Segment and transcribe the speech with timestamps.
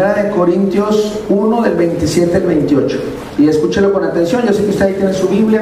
[0.00, 2.98] Primera de Corintios 1 del 27 al 28.
[3.36, 5.60] Y escúchelo con atención, yo sé que usted ahí tiene su Biblia.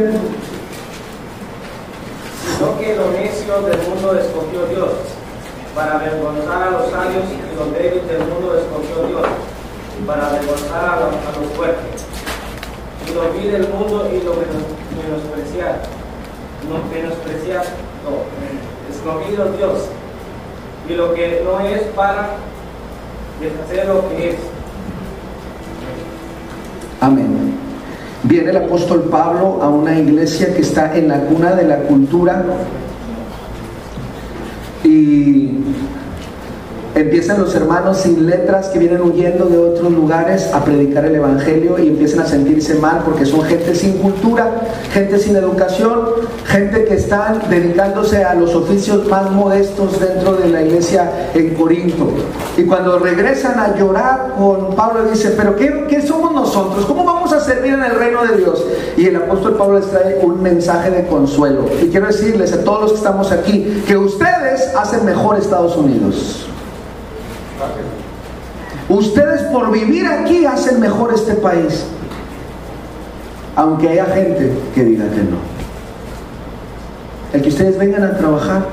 [2.61, 4.91] No que lo necio del mundo escogió Dios,
[5.74, 9.27] para avergonzar a los sabios y los débiles del mundo escogió Dios,
[10.06, 12.05] para avergonzar a los, a fuertes.
[13.11, 15.82] Y lo vi del mundo y lo menos- menospreciar.
[16.70, 17.64] No menospreciar,
[18.07, 19.86] no, escogido Dios.
[20.89, 22.36] Y lo que no es para
[23.41, 24.37] deshacer lo que es.
[27.01, 27.55] Amén.
[28.24, 32.45] Viene el apóstol Pablo a una iglesia que está en la cuna de la cultura
[34.83, 35.51] y
[37.01, 41.79] empiezan los hermanos sin letras que vienen huyendo de otros lugares a predicar el Evangelio
[41.79, 44.62] y empiezan a sentirse mal porque son gente sin cultura,
[44.93, 46.01] gente sin educación,
[46.45, 52.09] gente que están dedicándose a los oficios más modestos dentro de la iglesia en Corinto.
[52.56, 56.84] Y cuando regresan a llorar con Pablo dice, pero ¿qué, qué somos nosotros?
[56.87, 58.65] ¿Cómo vamos a servir en el reino de Dios?
[58.97, 61.67] Y el apóstol Pablo les trae un mensaje de consuelo.
[61.83, 66.48] Y quiero decirles a todos los que estamos aquí que ustedes hacen mejor Estados Unidos.
[68.89, 71.84] Ustedes por vivir aquí hacen mejor este país.
[73.55, 75.39] Aunque haya gente que diga que no.
[77.33, 78.67] El que ustedes vengan a trabajar,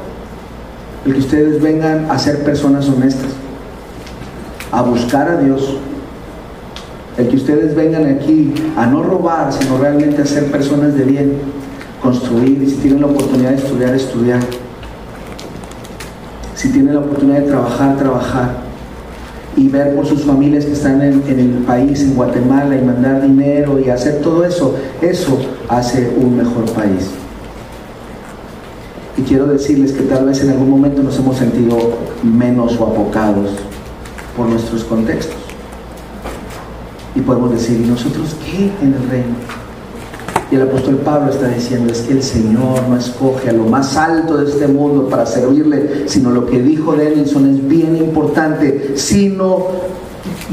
[1.06, 3.32] el que ustedes vengan a ser personas honestas,
[4.72, 5.78] a buscar a Dios,
[7.18, 11.34] el que ustedes vengan aquí a no robar, sino realmente a ser personas de bien,
[12.02, 14.40] construir y si tienen la oportunidad de estudiar, estudiar.
[16.54, 18.65] Si tienen la oportunidad de trabajar, trabajar
[19.66, 23.24] y ver por sus familias que están en, en, el país, en Guatemala, y mandar
[23.24, 27.10] dinero y hacer todo eso, eso hace un mejor país.
[29.18, 31.78] Y quiero decirles que tal vez en algún momento nos hemos sentido
[32.22, 33.50] menos o apocados
[34.38, 35.38] por nuestros contextos.
[37.16, 39.65] Y podemos decir, ¿y nosotros qué en el reino?
[40.52, 43.98] Y el apóstol Pablo está diciendo, es que el Señor no escoge a lo más
[43.98, 49.68] alto de este mundo para servirle, sino lo que dijo Denison es bien importante, sino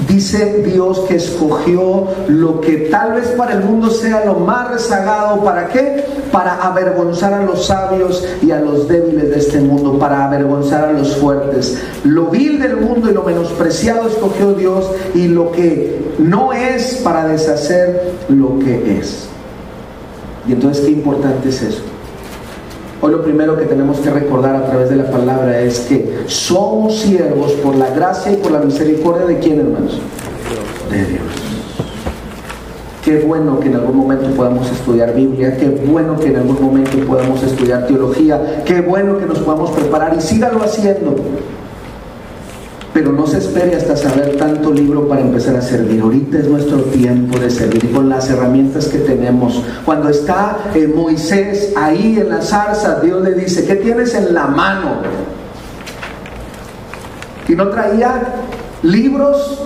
[0.09, 5.43] dice Dios que escogió lo que tal vez para el mundo sea lo más rezagado,
[5.45, 6.05] ¿para qué?
[6.31, 10.93] Para avergonzar a los sabios y a los débiles de este mundo, para avergonzar a
[10.93, 11.79] los fuertes.
[12.05, 17.27] Lo vil del mundo y lo menospreciado escogió Dios y lo que no es para
[17.27, 19.32] deshacer lo que es.
[20.47, 21.83] Y entonces, ¿qué importante es eso?
[23.01, 27.01] Hoy lo primero que tenemos que recordar a través de la palabra es que somos
[27.01, 30.01] siervos por la gracia y por la misericordia de quién, hermanos?
[30.91, 31.23] De Dios.
[33.05, 36.97] Qué bueno que en algún momento podamos estudiar Biblia, qué bueno que en algún momento
[37.05, 41.17] podamos estudiar teología, qué bueno que nos podamos preparar y sígalo haciendo.
[43.03, 46.01] Pero no se espere hasta saber tanto libro para empezar a servir.
[46.01, 49.61] Ahorita es nuestro tiempo de servir con las herramientas que tenemos.
[49.85, 54.47] Cuando está eh, Moisés ahí en la zarza, Dios le dice, ¿qué tienes en la
[54.47, 54.99] mano?
[57.49, 58.23] Y no traía
[58.85, 59.65] libros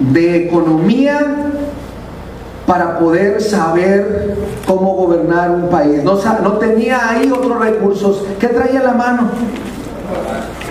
[0.00, 1.50] de economía
[2.66, 4.34] para poder saber
[4.66, 6.02] cómo gobernar un país.
[6.02, 8.24] No, no tenía ahí otros recursos.
[8.40, 9.30] ¿Qué traía en la mano?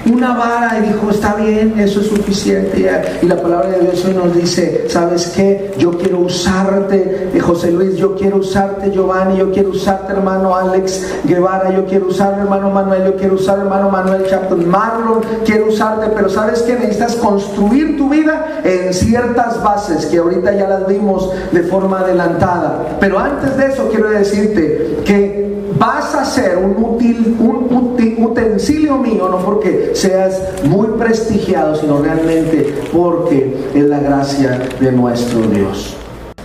[0.05, 2.89] Una vara y dijo, está bien, eso es suficiente.
[3.21, 5.71] Y la palabra de Dios hoy nos dice, ¿sabes qué?
[5.77, 11.71] Yo quiero usarte, José Luis, yo quiero usarte, Giovanni, yo quiero usarte, hermano Alex Guevara,
[11.71, 16.29] yo quiero usar, hermano Manuel, yo quiero usar, hermano Manuel Chapton, Marlon, quiero usarte, pero
[16.29, 16.73] ¿sabes qué?
[16.73, 22.97] Necesitas construir tu vida en ciertas bases que ahorita ya las vimos de forma adelantada.
[22.99, 29.27] Pero antes de eso quiero decirte que vas a ser un, útil, un utensilio mío,
[29.29, 35.95] no porque seas muy prestigiado, sino realmente porque es la gracia de nuestro Dios.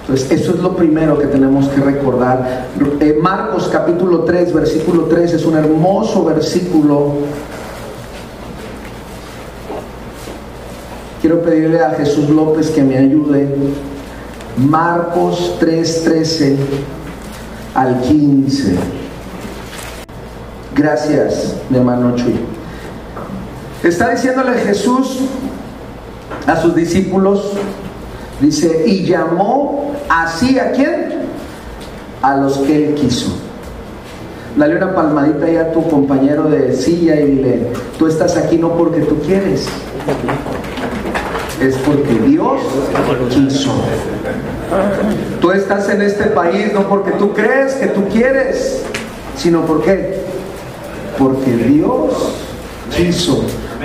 [0.01, 2.69] Entonces, eso es lo primero que tenemos que recordar.
[3.01, 7.17] Eh, Marcos capítulo 3, versículo 3 es un hermoso versículo.
[11.21, 13.55] Quiero pedirle a Jesús López que me ayude.
[14.57, 16.57] Marcos 3, 13
[17.75, 19.06] al 15.
[20.77, 22.39] Gracias, mi hermano Chuy.
[23.83, 25.21] Está diciéndole Jesús
[26.47, 27.53] a sus discípulos,
[28.43, 31.29] dice, y llamó así a quién?
[32.21, 33.39] A los que él quiso.
[34.55, 37.67] Dale una palmadita ahí a tu compañero de silla y dile,
[37.99, 39.67] tú estás aquí no porque tú quieres,
[41.61, 42.61] es porque Dios
[43.31, 43.71] quiso.
[45.41, 48.83] Tú estás en este país no porque tú crees que tú quieres,
[49.37, 50.16] sino porque
[51.19, 52.13] porque Dios
[52.95, 53.43] quiso.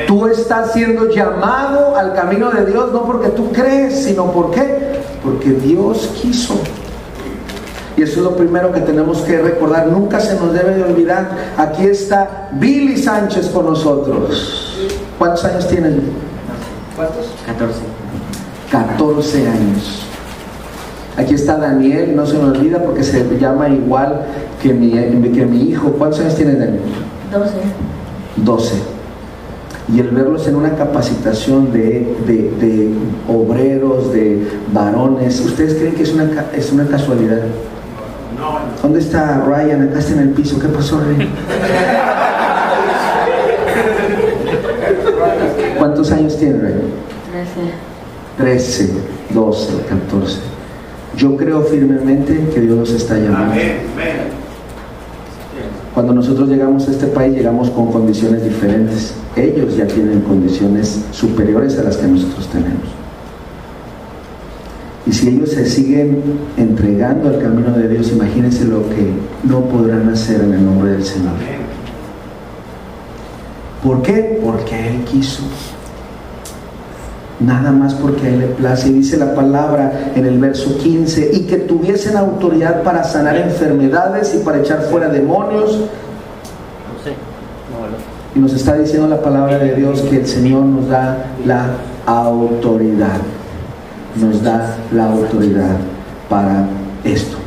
[0.07, 5.01] Tú estás siendo llamado al camino de Dios no porque tú crees, sino por qué?
[5.23, 6.55] Porque Dios quiso.
[7.97, 9.87] Y eso es lo primero que tenemos que recordar.
[9.87, 11.29] Nunca se nos debe de olvidar.
[11.57, 14.77] Aquí está Billy Sánchez con nosotros.
[15.19, 15.93] ¿Cuántos años tienes?
[16.95, 17.27] ¿Cuántos?
[17.45, 17.79] 14.
[18.71, 20.01] 14 años.
[21.17, 24.21] Aquí está Daniel, no se me olvida porque se llama igual
[24.61, 24.91] que mi,
[25.31, 25.91] que mi hijo.
[25.91, 26.81] ¿Cuántos años tiene Daniel?
[27.31, 27.51] 12.
[28.37, 28.75] 12.
[29.93, 32.89] Y el verlos en una capacitación de, de- de
[33.27, 37.39] obreros, de varones, ¿ustedes creen que es una, es una casualidad?
[38.81, 39.83] ¿Dónde está Ryan?
[39.89, 40.59] Acá está en el piso.
[40.59, 41.29] ¿Qué pasó, Ryan?
[45.77, 46.81] ¿Cuántos años tiene Ryan?
[48.37, 48.87] 13.
[48.87, 48.93] 13,
[49.33, 50.37] 12, 14.
[51.17, 53.53] Yo creo firmemente que Dios nos está llamando.
[55.93, 59.13] Cuando nosotros llegamos a este país llegamos con condiciones diferentes.
[59.35, 62.87] Ellos ya tienen condiciones superiores a las que nosotros tenemos.
[65.05, 66.21] Y si ellos se siguen
[66.57, 69.11] entregando al camino de Dios, imagínense lo que
[69.43, 71.33] no podrán hacer en el nombre del Señor.
[73.83, 74.39] ¿Por qué?
[74.43, 75.43] Porque Él quiso.
[77.45, 78.89] Nada más porque a Él le place.
[78.89, 84.35] Y dice la palabra en el verso 15, y que tuviesen autoridad para sanar enfermedades
[84.35, 85.79] y para echar fuera demonios.
[88.33, 91.65] Y nos está diciendo la palabra de Dios que el Señor nos da la
[92.05, 93.17] autoridad.
[94.15, 95.77] Nos da la autoridad
[96.29, 96.65] para
[97.03, 97.40] esto.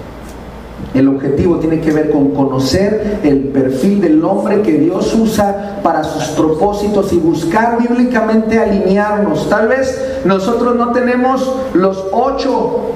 [0.95, 6.05] El objetivo tiene que ver con conocer el perfil del hombre que Dios usa para
[6.05, 9.49] sus propósitos y buscar bíblicamente alinearnos.
[9.51, 12.93] Tal vez nosotros no tenemos los ocho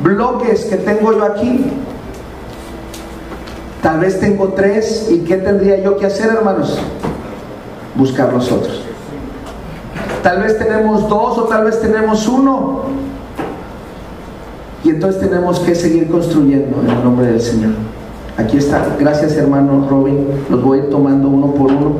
[0.00, 1.66] bloques que tengo yo aquí.
[3.82, 5.08] Tal vez tengo tres.
[5.10, 6.78] ¿Y qué tendría yo que hacer, hermanos?
[7.96, 8.82] Buscar los otros.
[10.22, 13.03] Tal vez tenemos dos o tal vez tenemos uno.
[14.84, 17.72] Y entonces tenemos que seguir construyendo en el nombre del Señor.
[18.36, 18.84] Aquí está.
[19.00, 20.26] Gracias hermano Robin.
[20.50, 21.92] Los voy tomando uno por uno.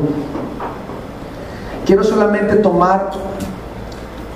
[1.87, 3.11] Quiero solamente tomar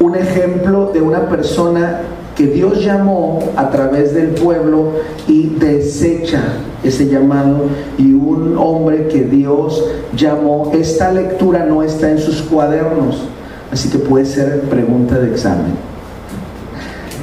[0.00, 2.00] un ejemplo de una persona
[2.36, 4.92] que Dios llamó a través del pueblo
[5.26, 6.40] y desecha
[6.84, 7.64] ese llamado
[7.98, 9.84] y un hombre que Dios
[10.16, 10.70] llamó.
[10.72, 13.24] Esta lectura no está en sus cuadernos,
[13.72, 15.97] así que puede ser pregunta de examen.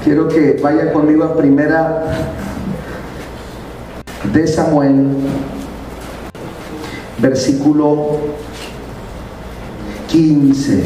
[0.06, 2.04] Quiero que vaya conmigo a primera
[4.32, 5.08] de Samuel,
[7.18, 8.20] versículo
[10.10, 10.84] 15.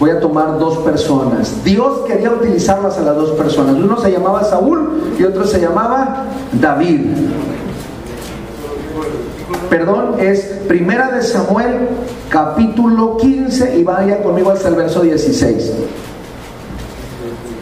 [0.00, 1.62] Voy a tomar dos personas.
[1.64, 3.74] Dios quería utilizarlas a las dos personas.
[3.74, 7.00] Uno se llamaba Saúl y otro se llamaba David.
[9.68, 11.88] Perdón, es Primera de Samuel,
[12.30, 15.72] capítulo 15 y vaya conmigo hasta el verso 16.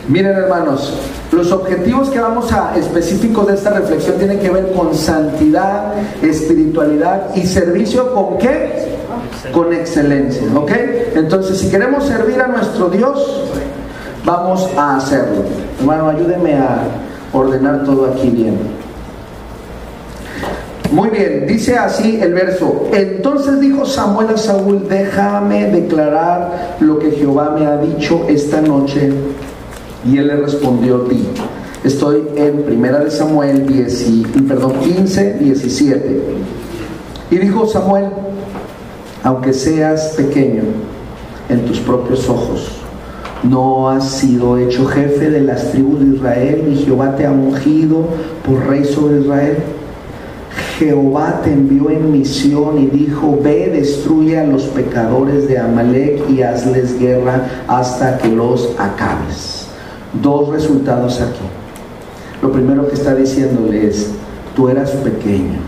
[0.08, 0.92] Miren hermanos,
[1.30, 7.34] los objetivos que vamos a específicos de esta reflexión tienen que ver con santidad, espiritualidad
[7.36, 8.96] y servicio con qué?
[9.52, 10.72] Con excelencia, ¿ok?
[11.14, 13.44] Entonces, si queremos servir a nuestro Dios,
[14.24, 15.44] vamos a hacerlo.
[15.78, 16.82] Hermano, ayúdeme a
[17.32, 18.58] ordenar todo aquí bien.
[20.90, 22.88] Muy bien, dice así el verso.
[22.92, 29.10] Entonces dijo Samuel a Saúl, déjame declarar lo que Jehová me ha dicho esta noche.
[30.10, 31.24] Y él le respondió, di.
[31.84, 36.20] Estoy en primera de Samuel 10, y- perdón, 15, 17.
[37.30, 38.06] Y dijo Samuel,
[39.24, 40.62] aunque seas pequeño
[41.48, 42.68] en tus propios ojos,
[43.42, 48.04] no has sido hecho jefe de las tribus de Israel, y Jehová te ha ungido
[48.46, 49.56] por rey sobre Israel.
[50.78, 56.42] Jehová te envió en misión y dijo, ve, destruye a los pecadores de Amalek y
[56.42, 59.61] hazles guerra hasta que los acabes.
[60.20, 61.46] Dos resultados aquí.
[62.42, 64.10] Lo primero que está diciéndole es,
[64.54, 65.60] tú eras pequeño.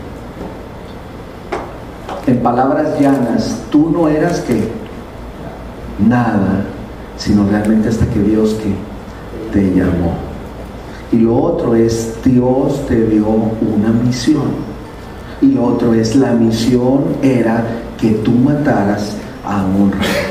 [2.26, 4.68] En palabras llanas, tú no eras que
[5.98, 6.64] nada,
[7.16, 8.56] sino realmente hasta que Dios
[9.52, 10.14] te llamó.
[11.12, 14.74] Y lo otro es, Dios te dio una misión.
[15.40, 17.62] Y lo otro es, la misión era
[18.00, 20.23] que tú mataras a un rey.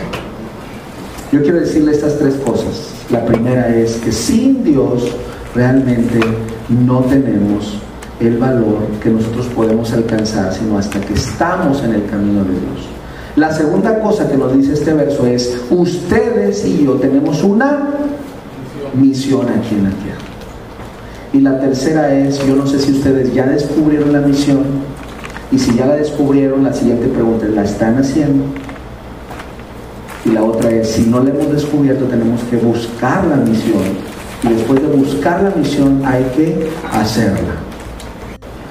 [1.34, 2.92] Yo quiero decirle estas tres cosas.
[3.10, 5.08] La primera es que sin Dios
[5.56, 6.20] realmente
[6.70, 7.80] no tenemos
[8.20, 12.88] el valor que nosotros podemos alcanzar, sino hasta que estamos en el camino de Dios.
[13.36, 17.90] La segunda cosa que nos dice este verso es, ustedes y yo tenemos una
[18.94, 20.22] misión aquí en la tierra.
[21.34, 24.94] Y la tercera es, yo no sé si ustedes ya descubrieron la misión,
[25.52, 28.44] Y si ya la descubrieron, la siguiente pregunta es, ¿la están haciendo?
[30.26, 33.82] Y la otra es, si no la hemos descubierto, tenemos que buscar la misión.
[34.44, 37.56] Y después de buscar la misión hay que hacerla.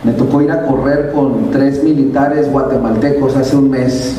[0.04, 4.16] Me tocó ir a correr con tres militares guatemaltecos hace un mes.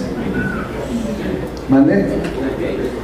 [1.70, 2.06] ¿Mande?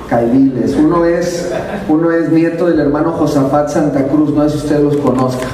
[0.07, 0.75] Caidiles.
[0.75, 1.51] Uno es,
[1.87, 5.47] uno es nieto del hermano Josafat Santa Cruz, no sé si usted los conozca.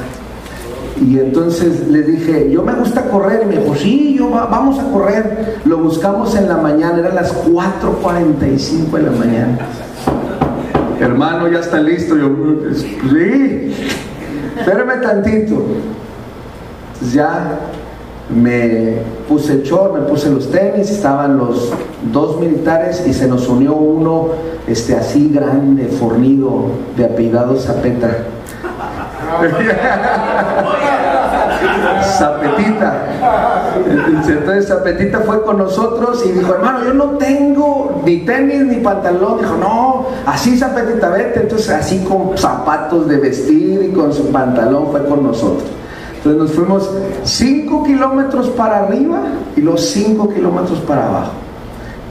[1.02, 3.42] Y entonces le dije, yo me gusta correr.
[3.44, 5.58] Y me dijo, sí, yo vamos a correr.
[5.66, 9.60] Lo buscamos en la mañana, eran las 4.45 de la mañana.
[11.00, 12.16] Hermano, ya está listo.
[12.16, 12.30] Yo,
[12.74, 13.74] sí,
[14.58, 15.66] espérame tantito.
[17.14, 17.60] ya
[18.30, 18.98] me
[19.28, 21.72] puse el short, me puse los tenis, estaban los
[22.12, 24.30] dos militares y se nos unió uno
[24.68, 26.66] este, así grande, fornido,
[26.98, 28.18] de apellidado Zapeta.
[32.18, 33.08] Zapetita.
[34.28, 39.40] Entonces Zapetita fue con nosotros y dijo, hermano, yo no tengo ni tenis ni pantalón.
[39.40, 41.42] Dijo, no, así Zapetita, vete.
[41.42, 45.70] Entonces así con zapatos de vestir y con su pantalón fue con nosotros.
[46.18, 46.90] Entonces nos fuimos
[47.24, 49.22] 5 kilómetros para arriba
[49.56, 51.32] y los 5 kilómetros para abajo.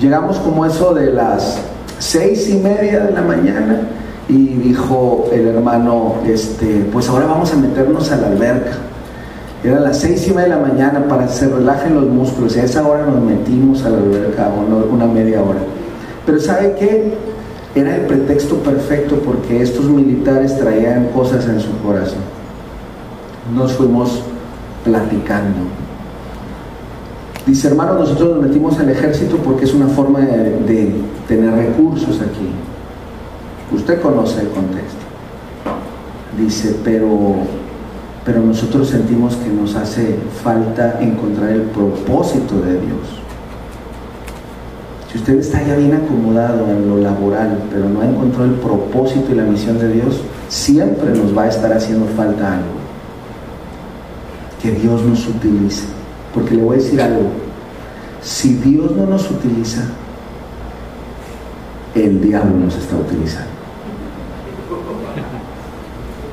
[0.01, 1.61] Llegamos como eso de las
[1.99, 3.81] seis y media de la mañana
[4.29, 8.73] y dijo el hermano, este, pues ahora vamos a meternos a la alberca.
[9.63, 12.61] Era las seis y media de la mañana para que se relajen los músculos y
[12.61, 14.51] a esa hora nos metimos a la alberca,
[14.91, 15.61] una media hora.
[16.27, 17.15] Pero ¿sabe qué?
[17.75, 22.21] Era el pretexto perfecto porque estos militares traían cosas en su corazón.
[23.55, 24.23] Nos fuimos
[24.85, 25.59] platicando.
[27.47, 30.95] Dice, hermano, nosotros nos metimos al ejército porque es una forma de
[31.27, 32.49] tener recursos aquí.
[33.73, 35.05] Usted conoce el contexto.
[36.39, 37.09] Dice, pero,
[38.25, 43.25] pero nosotros sentimos que nos hace falta encontrar el propósito de Dios.
[45.11, 49.31] Si usted está ya bien acomodado en lo laboral, pero no ha encontrado el propósito
[49.31, 52.75] y la misión de Dios, siempre nos va a estar haciendo falta algo.
[54.61, 55.85] Que Dios nos utilice.
[56.35, 57.29] Porque le voy a decir algo.
[58.23, 59.83] Si Dios no nos utiliza,
[61.95, 63.54] el diablo nos está utilizando.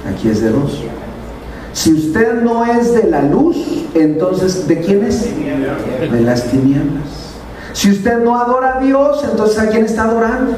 [0.10, 0.82] Aquí es de dos.
[1.74, 3.58] Si usted no es de la luz,
[3.94, 5.24] entonces ¿de quién es?
[5.24, 7.36] De las tinieblas.
[7.74, 10.54] Si usted no adora a Dios, entonces ¿a quién está adorando?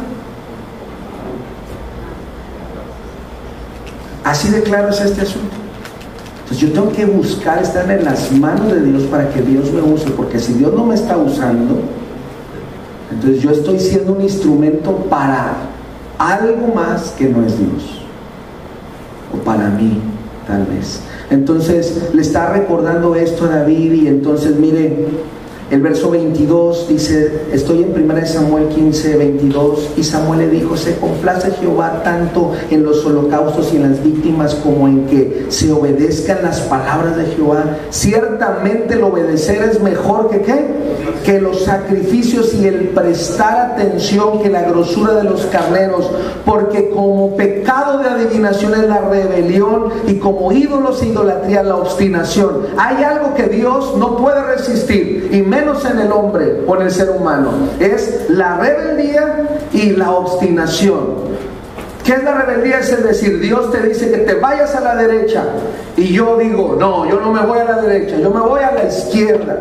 [4.23, 5.55] Así de claro es este asunto.
[6.43, 9.81] Entonces yo tengo que buscar estar en las manos de Dios para que Dios me
[9.81, 11.79] use, porque si Dios no me está usando,
[13.11, 15.53] entonces yo estoy siendo un instrumento para
[16.17, 18.02] algo más que no es Dios
[19.37, 19.99] para mí,
[20.47, 21.01] tal vez.
[21.29, 25.07] Entonces le está recordando esto a David y entonces mire,
[25.71, 30.97] el verso 22 dice, estoy en 1 Samuel 15, 22, y Samuel le dijo, se
[30.97, 36.43] complace Jehová tanto en los holocaustos y en las víctimas como en que se obedezcan
[36.43, 37.77] las palabras de Jehová.
[37.89, 40.65] Ciertamente el obedecer es mejor que qué?
[41.23, 46.09] Que los sacrificios y el prestar atención que la grosura de los carneros,
[46.45, 52.67] porque como pecado de adivinación es la rebelión y como ídolos e idolatría la obstinación.
[52.77, 56.91] Hay algo que Dios no puede resistir y menos en el hombre o en el
[56.91, 61.33] ser humano, es la rebeldía y la obstinación.
[62.03, 62.79] ¿Qué es la rebeldía?
[62.79, 65.45] Es decir, Dios te dice que te vayas a la derecha
[65.95, 68.71] y yo digo, no, yo no me voy a la derecha, yo me voy a
[68.71, 69.57] la izquierda.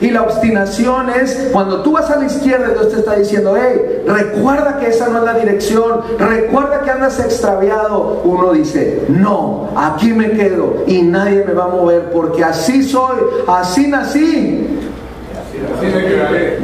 [0.00, 4.02] Y la obstinación es cuando tú vas a la izquierda, Dios te está diciendo, hey,
[4.06, 8.22] recuerda que esa no es la dirección, recuerda que andas extraviado.
[8.24, 13.18] Uno dice, no, aquí me quedo y nadie me va a mover porque así soy,
[13.46, 14.78] así nací.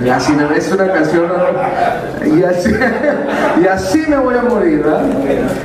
[0.02, 1.30] Y así me es una canción
[2.24, 2.70] y así,
[3.62, 4.84] y así me voy a morir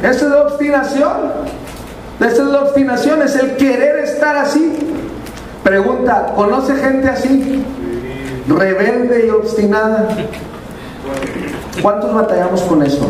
[0.04, 1.12] eso es la obstinación.
[2.20, 4.91] Esa es la obstinación es el querer estar así
[5.64, 7.64] Pregunta, ¿conoce gente así?
[8.48, 10.10] Rebelde y obstinada.
[11.82, 13.10] ¿Cuántos batallamos con eso?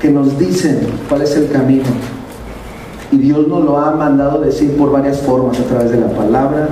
[0.00, 1.86] Que nos dicen cuál es el camino.
[3.10, 6.68] Y Dios nos lo ha mandado decir por varias formas, a través de la palabra,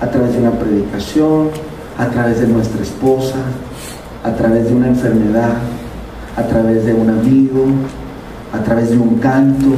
[0.00, 1.50] a través de una predicación,
[1.98, 3.36] a través de nuestra esposa,
[4.24, 5.52] a través de una enfermedad,
[6.36, 7.64] a través de un amigo,
[8.52, 9.68] a través de un canto,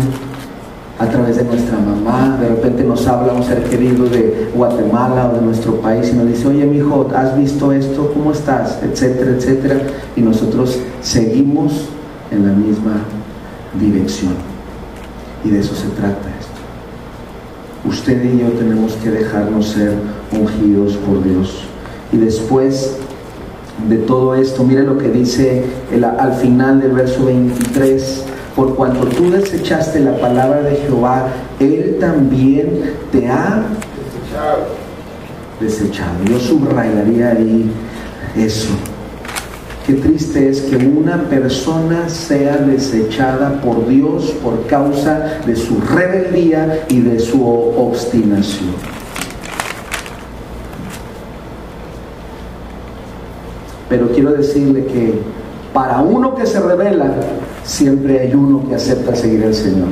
[0.98, 5.36] a través de nuestra mamá, de repente nos habla un ser querido de Guatemala o
[5.36, 8.10] de nuestro país y nos dice, oye mi hijo, ¿has visto esto?
[8.12, 8.80] ¿Cómo estás?
[8.82, 9.80] Etcétera, etcétera.
[10.16, 11.88] Y nosotros seguimos
[12.32, 13.04] en la misma
[13.80, 14.32] dirección.
[15.44, 17.88] Y de eso se trata esto.
[17.88, 19.92] usted y yo tenemos que dejarnos ser
[20.32, 21.62] ungidos por Dios.
[22.12, 22.96] Y después
[23.88, 25.64] de todo esto, mire lo que dice
[26.18, 28.24] al final del verso 23.
[28.58, 31.28] Por cuanto tú desechaste la palabra de Jehová,
[31.60, 33.62] Él también te ha
[35.60, 36.24] desechado.
[36.28, 37.70] Yo subrayaría ahí
[38.36, 38.70] eso.
[39.86, 46.84] Qué triste es que una persona sea desechada por Dios por causa de su rebeldía
[46.88, 48.74] y de su obstinación.
[53.88, 55.20] Pero quiero decirle que
[55.72, 57.14] para uno que se revela,
[57.68, 59.90] siempre hay uno que acepta seguir al Señor.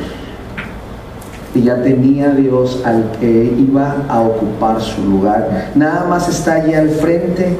[1.54, 5.72] Y ya tenía Dios al que iba a ocupar su lugar.
[5.74, 7.56] Nada más está allí al frente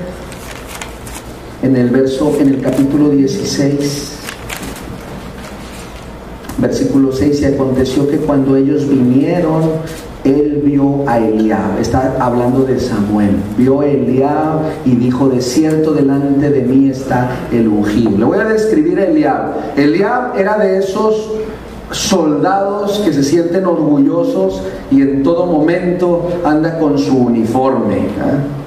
[1.62, 4.12] en el verso, en el capítulo 16,
[6.58, 9.62] versículo 6, y aconteció que cuando ellos vinieron,
[10.26, 15.92] él vio a Eliab, está hablando de Samuel, vio a Eliab y dijo, de cierto
[15.92, 18.18] delante de mí está el ungido.
[18.18, 19.54] Le voy a describir a Eliab.
[19.76, 21.30] Eliab era de esos
[21.90, 27.98] soldados que se sienten orgullosos y en todo momento anda con su uniforme.
[27.98, 28.65] ¿eh?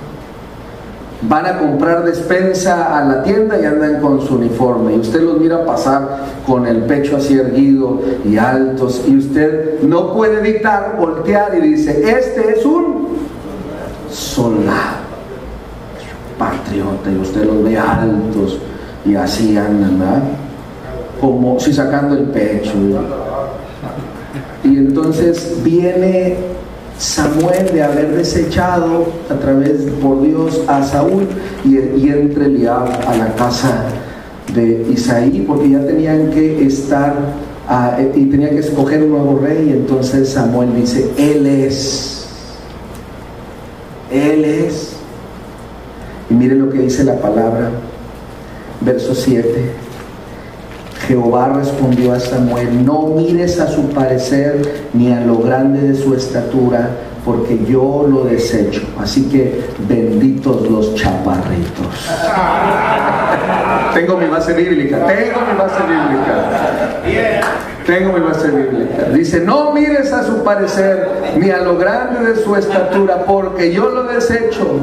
[1.21, 4.95] Van a comprar despensa a la tienda y andan con su uniforme.
[4.95, 9.03] Y usted los mira pasar con el pecho así erguido y altos.
[9.07, 13.17] Y usted no puede evitar voltear y dice, este es un
[14.09, 14.99] soldado,
[16.37, 17.11] patriota.
[17.11, 18.59] Y usted los ve altos
[19.05, 20.23] y así andan, ¿verdad?
[21.19, 22.73] Como si sacando el pecho.
[24.63, 26.58] Y entonces viene
[26.99, 31.27] Samuel de haber desechado a través por Dios a Saúl
[31.63, 31.77] y,
[32.09, 33.85] entre Eliab a la casa
[34.53, 37.15] de Isaí porque ya tenían que estar
[37.69, 39.71] ah, y tenía que escoger un nuevo rey.
[39.71, 42.27] Entonces Samuel dice él es
[44.11, 44.97] él es
[46.29, 47.69] y mire lo que dice la palabra
[48.81, 49.78] verso 7
[51.09, 54.61] Jehová respondió a Samuel, no mires a su parecer
[54.93, 56.87] ni a lo grande de su estatura,
[57.25, 58.83] porque yo lo desecho.
[59.01, 62.07] Así que benditos los chaparritos.
[63.95, 67.41] tengo mi base bíblica, tengo mi base bíblica.
[67.87, 69.05] Tengo mi base bíblica.
[69.11, 73.89] Dice, no mires a su parecer ni a lo grande de su estatura, porque yo
[73.89, 74.79] lo desecho.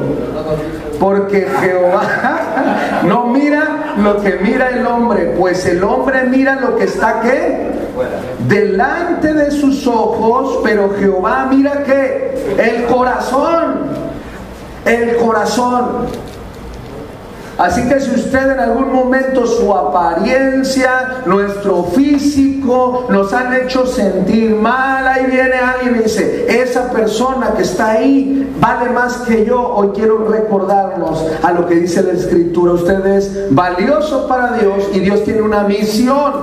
[0.99, 6.85] Porque Jehová no mira lo que mira el hombre, pues el hombre mira lo que
[6.85, 7.71] está que
[8.47, 13.87] delante de sus ojos, pero Jehová mira que el corazón,
[14.85, 16.07] el corazón.
[17.57, 24.55] Así que si usted en algún momento su apariencia, nuestro físico nos han hecho sentir
[24.55, 29.59] mal, ahí viene alguien y dice, esa persona que está ahí vale más que yo,
[29.73, 34.99] hoy quiero recordarnos a lo que dice la escritura, usted es valioso para Dios y
[34.99, 36.33] Dios tiene una misión.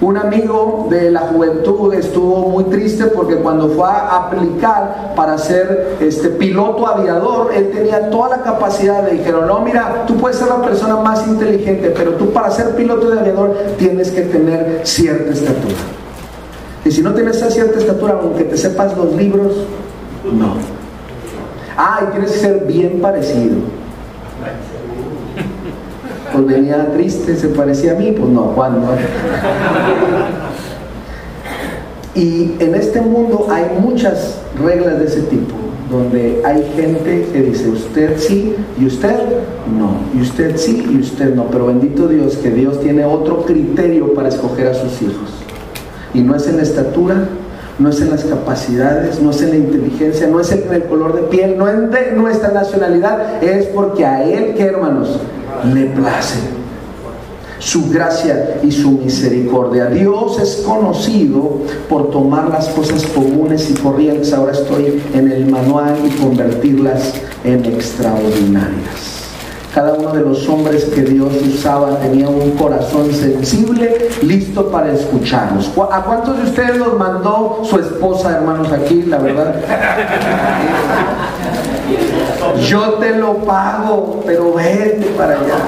[0.00, 5.96] Un amigo de la juventud estuvo muy triste porque cuando fue a aplicar para ser
[6.00, 10.48] este piloto aviador, él tenía toda la capacidad, le dijeron, no, mira, tú puedes ser
[10.48, 15.32] la persona más inteligente, pero tú para ser piloto de aviador tienes que tener cierta
[15.32, 15.74] estatura.
[16.84, 19.52] Y si no tienes esa cierta estatura, aunque te sepas los libros,
[20.32, 20.54] no.
[21.76, 23.56] Ah, y tienes que ser bien parecido
[26.32, 28.88] pues venía triste, se parecía a mí, pues no, Juan no.
[32.14, 35.54] Y en este mundo hay muchas reglas de ese tipo,
[35.88, 39.14] donde hay gente que dice usted sí y usted
[39.78, 44.14] no, y usted sí y usted no, pero bendito Dios que Dios tiene otro criterio
[44.14, 45.30] para escoger a sus hijos.
[46.12, 47.28] Y no es en la estatura,
[47.78, 51.14] no es en las capacidades, no es en la inteligencia, no es en el color
[51.14, 55.20] de piel, no es de nuestra nacionalidad, es porque a Él, que hermanos,
[55.64, 56.58] le place
[57.58, 59.86] su gracia y su misericordia.
[59.86, 65.96] Dios es conocido por tomar las cosas comunes y corrientes, ahora estoy en el manual,
[66.04, 69.18] y convertirlas en extraordinarias.
[69.74, 75.70] Cada uno de los hombres que Dios usaba tenía un corazón sensible, listo para escucharnos.
[75.92, 79.54] ¿A cuántos de ustedes los mandó su esposa, hermanos, aquí, la verdad?
[82.56, 85.58] Yo te lo pago, pero vete para allá.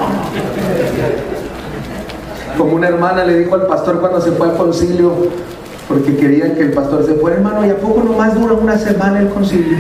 [2.57, 5.13] Como una hermana le dijo al pastor cuando se fue al concilio,
[5.89, 9.21] porque querían que el pastor se fuera, hermano, ¿y a poco nomás dura una semana
[9.21, 9.79] el concilio?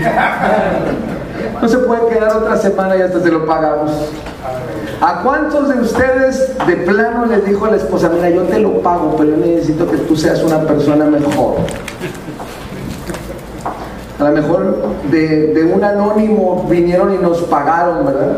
[1.60, 3.90] No se puede quedar otra semana y hasta se lo pagamos.
[5.00, 8.80] ¿A cuántos de ustedes de plano les dijo a la esposa, mira, yo te lo
[8.82, 11.56] pago, pero yo necesito que tú seas una persona mejor?
[14.20, 14.76] A lo mejor
[15.10, 18.36] de, un anónimo vinieron y nos pagaron, ¿verdad?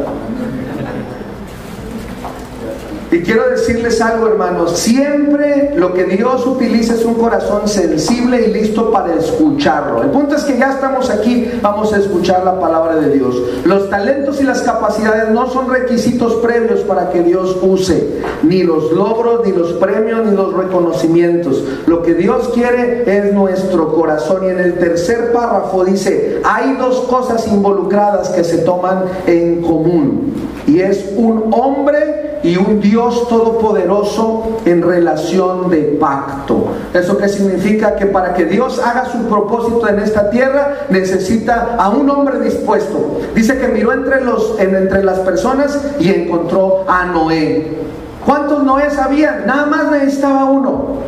[3.13, 8.53] Y quiero decirles algo, hermanos, siempre lo que Dios utiliza es un corazón sensible y
[8.55, 10.03] listo para escucharlo.
[10.03, 13.37] El punto es que ya estamos aquí, vamos a escuchar la palabra de Dios.
[13.67, 18.91] Los talentos y las capacidades no son requisitos previos para que Dios use, ni los
[18.93, 21.63] logros, ni los premios, ni los reconocimientos.
[21.87, 24.47] Lo que Dios quiere es nuestro corazón.
[24.47, 30.33] Y en el tercer párrafo dice, hay dos cosas involucradas que se toman en común.
[30.67, 36.69] Y es un hombre y un Dios todopoderoso en relación de pacto.
[36.93, 37.95] ¿Eso qué significa?
[37.95, 43.21] Que para que Dios haga su propósito en esta tierra necesita a un hombre dispuesto.
[43.35, 47.79] Dice que miró entre, los, entre las personas y encontró a Noé.
[48.25, 49.43] ¿Cuántos Noé había?
[49.47, 51.03] Nada más necesitaba uno.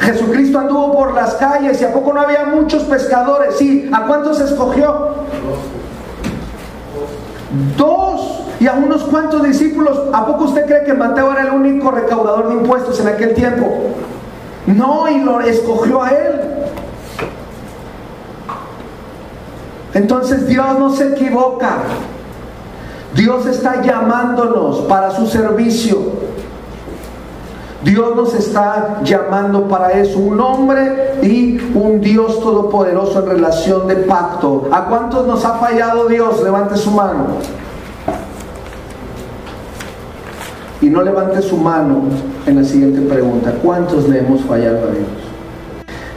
[0.00, 3.56] Jesucristo anduvo por las calles y a poco no había muchos pescadores.
[3.56, 5.14] Sí, ¿a cuántos escogió?
[7.76, 9.98] Dos y a unos cuantos discípulos.
[10.12, 13.92] ¿A poco usted cree que Mateo era el único recaudador de impuestos en aquel tiempo?
[14.66, 16.40] No, y lo escogió a él.
[19.94, 21.78] Entonces Dios no se equivoca.
[23.14, 25.98] Dios está llamándonos para su servicio.
[27.86, 33.94] Dios nos está llamando para eso, un hombre y un Dios todopoderoso en relación de
[33.94, 34.68] pacto.
[34.72, 36.42] ¿A cuántos nos ha fallado Dios?
[36.42, 37.26] Levante su mano.
[40.80, 42.02] Y no levante su mano
[42.44, 43.54] en la siguiente pregunta.
[43.62, 45.06] ¿Cuántos le hemos fallado a Dios?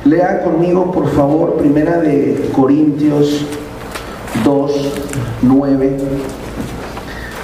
[0.05, 3.45] Lea conmigo, por favor, primera de Corintios
[4.43, 4.71] 2,
[5.43, 5.97] 9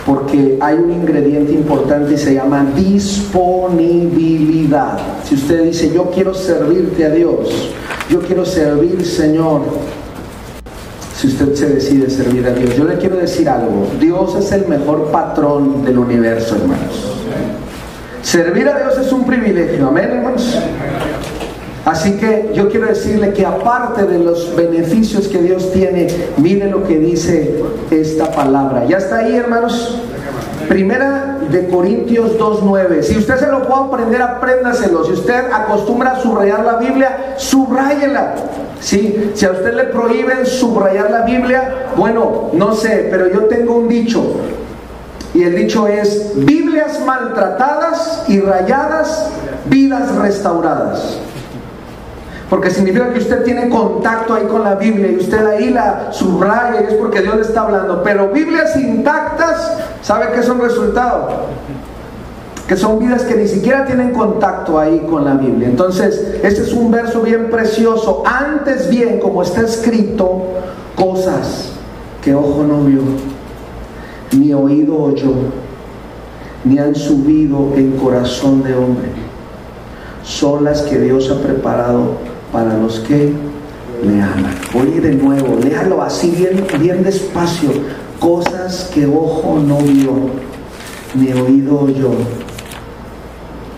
[0.05, 4.99] porque hay un ingrediente importante y se llama disponibilidad.
[5.23, 7.71] Si usted dice, yo quiero servirte a Dios,
[8.09, 9.61] yo quiero servir Señor,
[11.17, 14.67] si usted se decide servir a Dios, yo le quiero decir algo, Dios es el
[14.67, 17.13] mejor patrón del universo, hermanos.
[18.21, 20.55] Servir a Dios es un privilegio, amén, hermanos.
[21.85, 26.83] Así que yo quiero decirle que aparte de los beneficios que Dios tiene, mire lo
[26.83, 28.85] que dice esta palabra.
[28.85, 30.01] ¿Ya está ahí, hermanos?
[30.67, 33.03] Primera de Corintios 2.9.
[33.03, 35.05] Si usted se lo puede aprender, apréndaselo.
[35.05, 38.33] Si usted acostumbra a subrayar la Biblia, subráyela.
[38.81, 39.31] ¿Sí?
[39.35, 43.87] Si a usted le prohíben subrayar la Biblia, bueno, no sé, pero yo tengo un
[43.87, 44.23] dicho.
[45.35, 49.29] Y el dicho es, Biblias maltratadas y rayadas,
[49.65, 51.19] vidas restauradas.
[52.49, 56.81] Porque significa que usted tiene contacto ahí con la Biblia y usted ahí la subraya
[56.81, 58.03] y es porque Dios le está hablando.
[58.03, 61.33] Pero Biblias intactas, ¿sabe qué son resultados?
[62.67, 65.67] Que son vidas que ni siquiera tienen contacto ahí con la Biblia.
[65.67, 68.21] Entonces, este es un verso bien precioso.
[68.25, 70.43] Antes bien, como está escrito,
[70.95, 71.71] cosas
[72.23, 73.01] que ojo no vio,
[74.37, 75.33] ni oído oyó,
[76.63, 79.09] ni han subido en corazón de hombre.
[80.23, 83.33] Son las que Dios ha preparado para los que
[84.01, 84.55] le aman.
[84.73, 87.69] Oye de nuevo, léalo así bien, bien despacio.
[88.17, 90.13] Cosas que ojo no vio,
[91.15, 92.11] ni oído yo,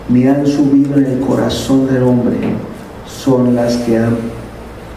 [0.08, 2.36] ni han subido en el corazón del hombre,
[3.04, 4.16] son las que han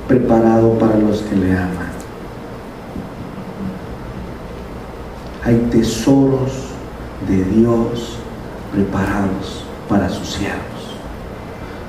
[0.07, 1.91] preparado para los que le aman.
[5.43, 6.51] Hay tesoros
[7.27, 8.17] de Dios
[8.71, 10.70] preparados para sus siervos.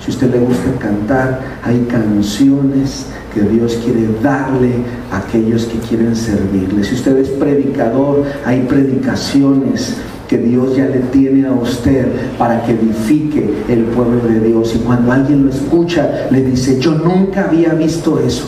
[0.04, 4.72] Si usted le gusta cantar, hay canciones que Dios quiere darle
[5.12, 6.82] a aquellos que quieren servirle.
[6.82, 9.96] Si usted es predicador, hay predicaciones
[10.28, 14.74] que Dios ya le tiene a usted para que edifique el pueblo de Dios.
[14.74, 18.46] Y cuando alguien lo escucha, le dice, yo nunca había visto eso.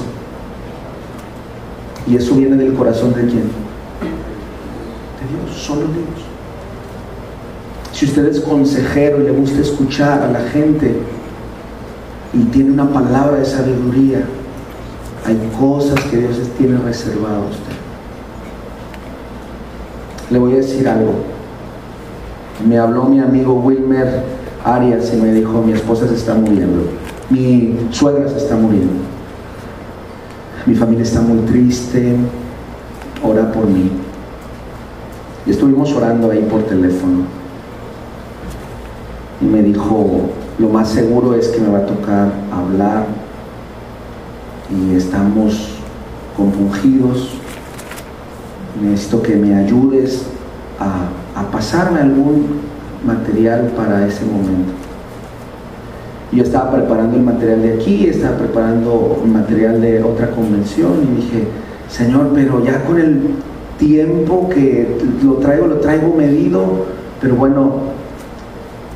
[2.09, 3.45] Y eso viene del corazón de quién?
[5.21, 6.25] De Dios, solo Dios.
[7.93, 10.97] Si usted es consejero y le gusta escuchar a la gente,
[12.35, 14.25] y tiene una palabra de sabiduría,
[15.25, 17.75] hay cosas que Dios tiene reservado a usted.
[20.31, 21.15] Le voy a decir algo.
[22.67, 24.25] Me habló mi amigo Wilmer
[24.65, 26.89] Arias y me dijo, mi esposa se está muriendo,
[27.31, 28.93] mi suegra se está muriendo,
[30.67, 32.17] mi familia está muy triste,
[33.23, 33.91] ora por mí.
[35.47, 37.25] Y estuvimos orando ahí por teléfono.
[39.43, 43.07] Y me dijo, lo más seguro es que me va a tocar hablar
[44.71, 45.75] y estamos
[46.37, 47.31] compungidos.
[48.81, 50.27] Necesito que me ayudes
[50.79, 51.11] a,
[51.51, 52.47] pasarme algún
[53.07, 54.73] material para ese momento.
[56.33, 61.49] Yo estaba preparando el material de aquí, estaba preparando material de otra convención y dije,
[61.89, 63.21] Señor, pero ya con el
[63.79, 66.87] tiempo que lo traigo, lo traigo medido,
[67.21, 67.95] pero bueno,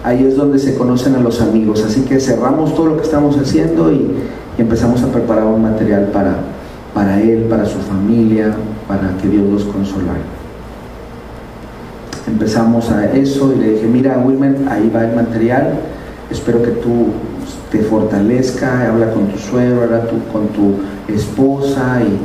[0.08, 1.84] ahí es donde se conocen a los amigos.
[1.84, 4.06] Así que cerramos todo lo que estamos haciendo y,
[4.58, 6.34] empezamos a preparar un material para,
[6.92, 8.52] para él, para su familia,
[8.88, 10.18] para que Dios los consolara.
[12.26, 15.74] Empezamos a eso y le dije, mira Wilmer, ahí va el material,
[16.28, 17.06] espero que tú
[17.70, 20.00] te fortalezca, habla con tu suegro, habla
[20.32, 20.74] con tu
[21.06, 22.18] esposa y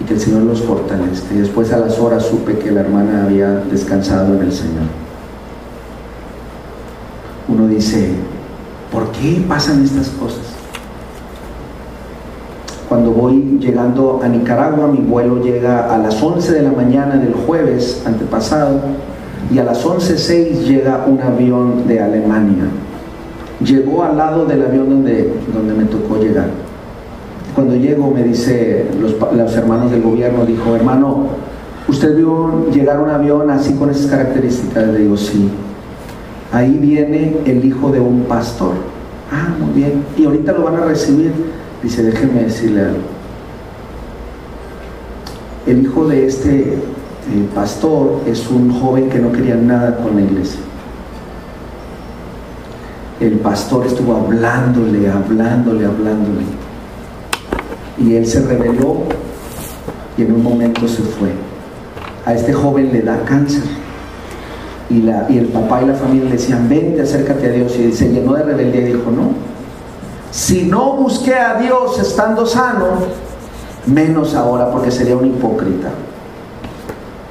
[0.00, 1.34] y que el Señor los fortalezca.
[1.34, 5.07] Y después a las horas supe que la hermana había descansado en el Señor.
[7.78, 8.08] Dice,
[8.90, 10.42] ¿por qué pasan estas cosas?
[12.88, 17.34] Cuando voy llegando a Nicaragua, mi vuelo llega a las 11 de la mañana del
[17.34, 18.80] jueves antepasado
[19.54, 22.64] y a las 11.06 llega un avión de Alemania.
[23.64, 26.48] Llegó al lado del avión donde, donde me tocó llegar
[27.54, 31.26] cuando llego me dice los, hermanos del gobierno, dijo, hermano,
[31.86, 34.88] ¿usted vio llegar un avión así con esas características?
[34.88, 35.48] Le digo, sí.
[36.52, 38.74] Ahí viene el hijo de un pastor.
[39.30, 40.04] Ah, muy bien.
[40.16, 41.32] Y ahorita lo van a recibir.
[41.82, 42.98] Dice, déjeme decirle algo.
[45.66, 46.76] El hijo de este eh,
[47.54, 50.60] pastor es un joven que no quería nada con la iglesia.
[53.20, 56.68] El pastor estuvo hablándole, hablándole, hablándole
[58.00, 59.02] y él se rebeló
[60.16, 61.30] y en un momento se fue.
[62.24, 63.62] A este joven le da cáncer.
[64.90, 67.76] Y, la, y el papá y la familia le decían, vente, acércate a Dios.
[67.78, 69.30] Y se llenó de rebeldía y dijo, no.
[70.30, 72.86] Si no busqué a Dios estando sano,
[73.86, 75.90] menos ahora porque sería un hipócrita.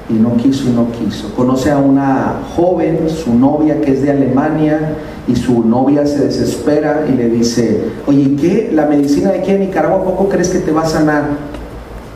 [0.09, 1.33] Y no quiso y no quiso.
[1.35, 4.95] Conoce a una joven, su novia que es de Alemania,
[5.27, 8.71] y su novia se desespera y le dice, oye, ¿qué?
[8.73, 11.25] ¿La medicina de aquí en Nicaragua poco crees que te va a sanar?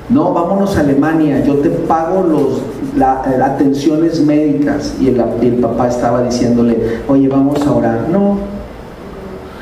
[0.08, 2.62] No, vámonos a Alemania, yo te pago los,
[2.96, 4.96] las eh, atenciones médicas.
[5.00, 6.78] Y el, papá estaba diciéndole,
[7.08, 8.08] oye, vamos a orar.
[8.10, 8.38] No,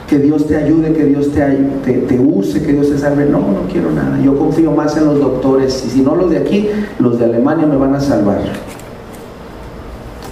[0.08, 3.26] que Dios te ayude, que Dios te, te, use, que Dios te salve.
[3.26, 4.20] No, no quiero nada.
[4.24, 5.84] Yo confío más en los doctores.
[5.86, 8.39] Y si no los de aquí, los de Alemania me van a salvar.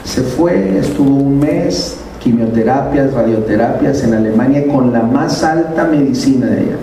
[0.03, 6.61] Se fue, estuvo un mes, quimioterapias, radioterapias en Alemania con la más alta medicina de
[6.61, 6.77] ella.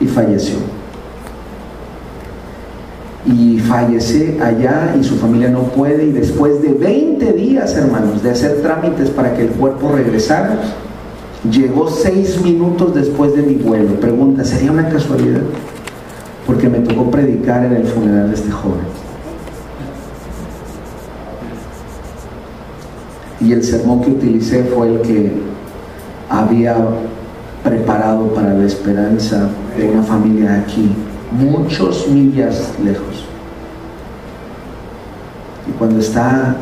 [0.00, 0.71] Y falleció.
[3.24, 6.04] Y fallece allá y su familia no puede.
[6.04, 10.58] Y después de 20 días, hermanos, de hacer trámites para que el cuerpo regresara,
[11.50, 14.00] llegó seis minutos después de mi vuelo.
[14.00, 15.42] Pregunta, ¿sería una casualidad?
[16.46, 19.02] Porque me tocó predicar en el funeral de este joven.
[23.44, 25.32] y el sermón que utilicé fue el que
[26.28, 26.76] había
[27.64, 30.90] preparado para la esperanza de una familia aquí,
[31.32, 33.24] muchos millas lejos.
[35.68, 36.56] Y cuando está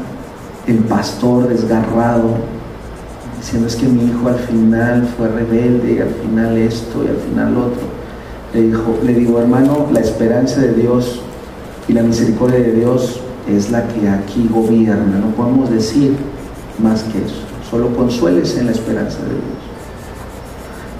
[0.67, 2.37] el pastor desgarrado,
[3.39, 7.17] diciendo es que mi hijo al final fue rebelde y al final esto y al
[7.17, 7.83] final otro,
[8.53, 11.21] le, dijo, le digo, hermano, la esperanza de Dios
[11.89, 15.19] y la misericordia de Dios es la que aquí gobierna.
[15.19, 16.15] No podemos decir
[16.83, 17.43] más que eso.
[17.71, 19.61] Solo consueles en la esperanza de Dios.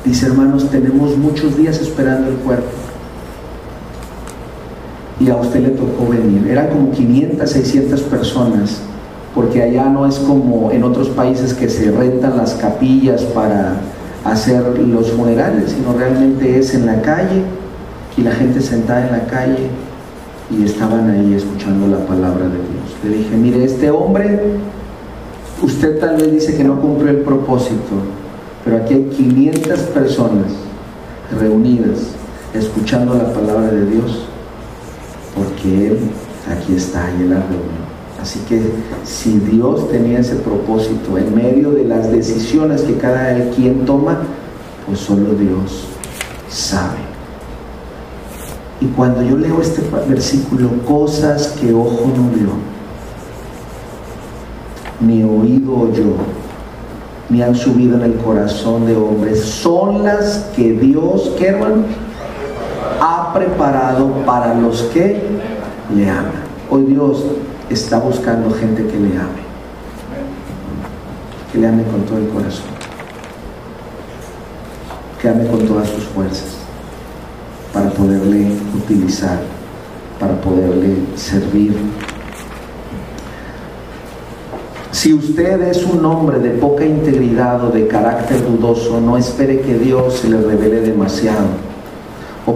[0.05, 2.80] Dice, hermanos, tenemos muchos días esperando el cuerpo.
[5.21, 6.49] Y a usted le tocó venir.
[6.49, 8.79] Eran como 500, 600 personas,
[9.35, 13.75] porque allá no es como en otros países que se rentan las capillas para
[14.25, 17.43] hacer los funerales, sino realmente es en la calle
[18.17, 19.69] y la gente sentada en la calle
[20.51, 22.97] y estaban ahí escuchando la palabra de Dios.
[23.05, 24.59] Le dije, mire, este hombre
[25.63, 27.93] Usted tal vez dice que no cumplió el propósito,
[28.65, 30.53] pero aquí hay 500 personas
[31.39, 32.13] reunidas
[32.55, 34.25] escuchando la palabra de Dios,
[35.35, 35.99] porque Él
[36.51, 37.91] aquí está y en la reunión.
[38.21, 38.61] Así que
[39.05, 44.19] si Dios tenía ese propósito en medio de las decisiones que cada quien toma,
[44.87, 45.87] pues solo Dios
[46.49, 46.99] sabe.
[48.81, 52.51] Y cuando yo leo este versículo, cosas que ojo no vio,
[55.01, 56.17] ni oído yo,
[57.31, 61.85] ni han subido en el corazón de hombres, son las que Dios, ¿qué hermano?
[63.35, 65.23] Preparado para los que
[65.95, 66.33] le aman.
[66.69, 67.25] Hoy Dios
[67.69, 69.43] está buscando gente que le ame,
[71.53, 72.67] que le ame con todo el corazón,
[75.21, 76.57] que ame con todas sus fuerzas,
[77.73, 79.39] para poderle utilizar,
[80.19, 81.77] para poderle servir.
[84.91, 89.79] Si usted es un hombre de poca integridad o de carácter dudoso, no espere que
[89.79, 91.70] Dios se le revele demasiado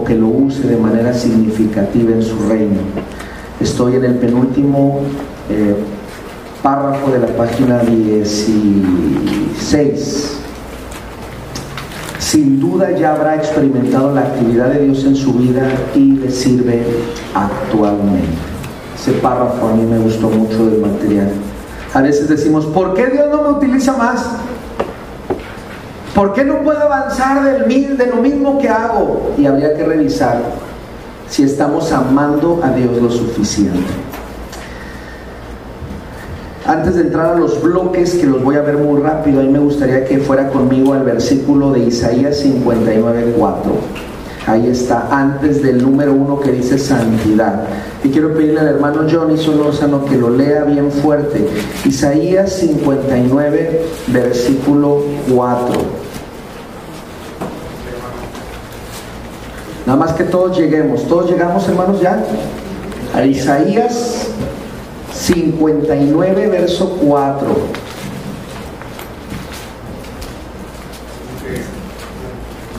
[0.03, 2.81] que lo use de manera significativa en su reino.
[3.59, 5.01] Estoy en el penúltimo
[5.49, 5.75] eh,
[6.61, 10.39] párrafo de la página 16.
[12.19, 16.83] Sin duda ya habrá experimentado la actividad de Dios en su vida y le sirve
[17.33, 18.27] actualmente.
[18.99, 21.29] Ese párrafo a mí me gustó mucho del material.
[21.93, 24.25] A veces decimos, ¿por qué Dios no me utiliza más?
[26.15, 29.33] ¿Por qué no puedo avanzar del, de lo mismo que hago?
[29.37, 30.41] Y habría que revisar
[31.27, 33.81] si estamos amando a Dios lo suficiente.
[36.65, 39.49] Antes de entrar a los bloques, que los voy a ver muy rápido, a mí
[39.49, 43.53] me gustaría que fuera conmigo al versículo de Isaías 59.4.
[44.47, 47.63] Ahí está, antes del número uno que dice santidad.
[48.05, 51.45] Y quiero pedirle al hermano Johnny Solórzano que lo lea bien fuerte.
[51.83, 55.03] Isaías 59, versículo
[55.35, 56.04] 4.
[59.85, 61.07] Nada más que todos lleguemos.
[61.07, 62.23] ¿Todos llegamos, hermanos, ya?
[63.13, 64.29] A Isaías
[65.13, 67.47] 59, verso 4.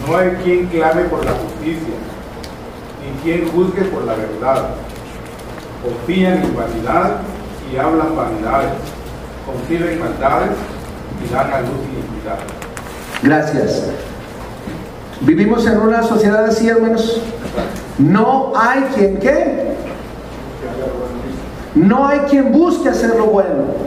[0.07, 1.95] No hay quien clame por la justicia,
[3.03, 4.71] ni quien juzgue por la verdad.
[5.83, 7.21] Confían en vanidad
[7.73, 8.73] y hablan vanidades.
[9.45, 10.51] Conciben maldades
[11.25, 12.39] y dan a luz iniquidad.
[13.23, 13.91] Gracias.
[15.23, 17.21] Vivimos en una sociedad así, hermanos.
[17.99, 19.77] No hay quien qué.
[21.75, 23.87] No hay quien busque hacer lo bueno.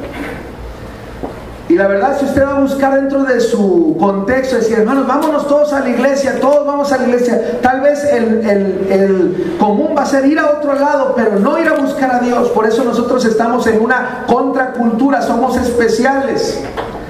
[1.69, 5.47] Y la verdad, si usted va a buscar dentro de su contexto, decir, hermanos, vámonos
[5.47, 8.43] todos a la iglesia, todos vamos a la iglesia, tal vez el,
[8.89, 12.19] el, común va a ser ir a otro lado, pero no ir a buscar a
[12.21, 12.49] Dios.
[12.49, 16.59] Por eso nosotros estamos en una contracultura, somos especiales,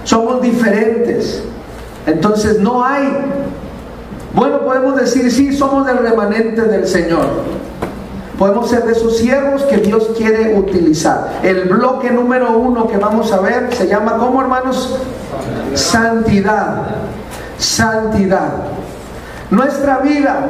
[0.03, 1.41] somos diferentes.
[2.05, 3.08] Entonces no hay,
[4.33, 7.25] bueno, podemos decir, sí, somos del remanente del Señor.
[8.37, 11.41] Podemos ser de esos siervos que Dios quiere utilizar.
[11.43, 14.97] El bloque número uno que vamos a ver se llama, ¿cómo hermanos?
[15.73, 16.83] Santidad.
[17.57, 18.53] Santidad.
[19.51, 20.47] Nuestra vida,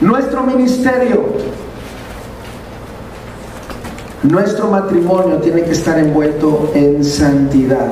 [0.00, 1.24] nuestro ministerio,
[4.22, 7.86] nuestro matrimonio tiene que estar envuelto en santidad.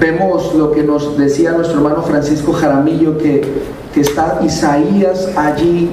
[0.00, 3.42] Vemos lo que nos decía nuestro hermano Francisco Jaramillo, que,
[3.94, 5.90] que está Isaías allí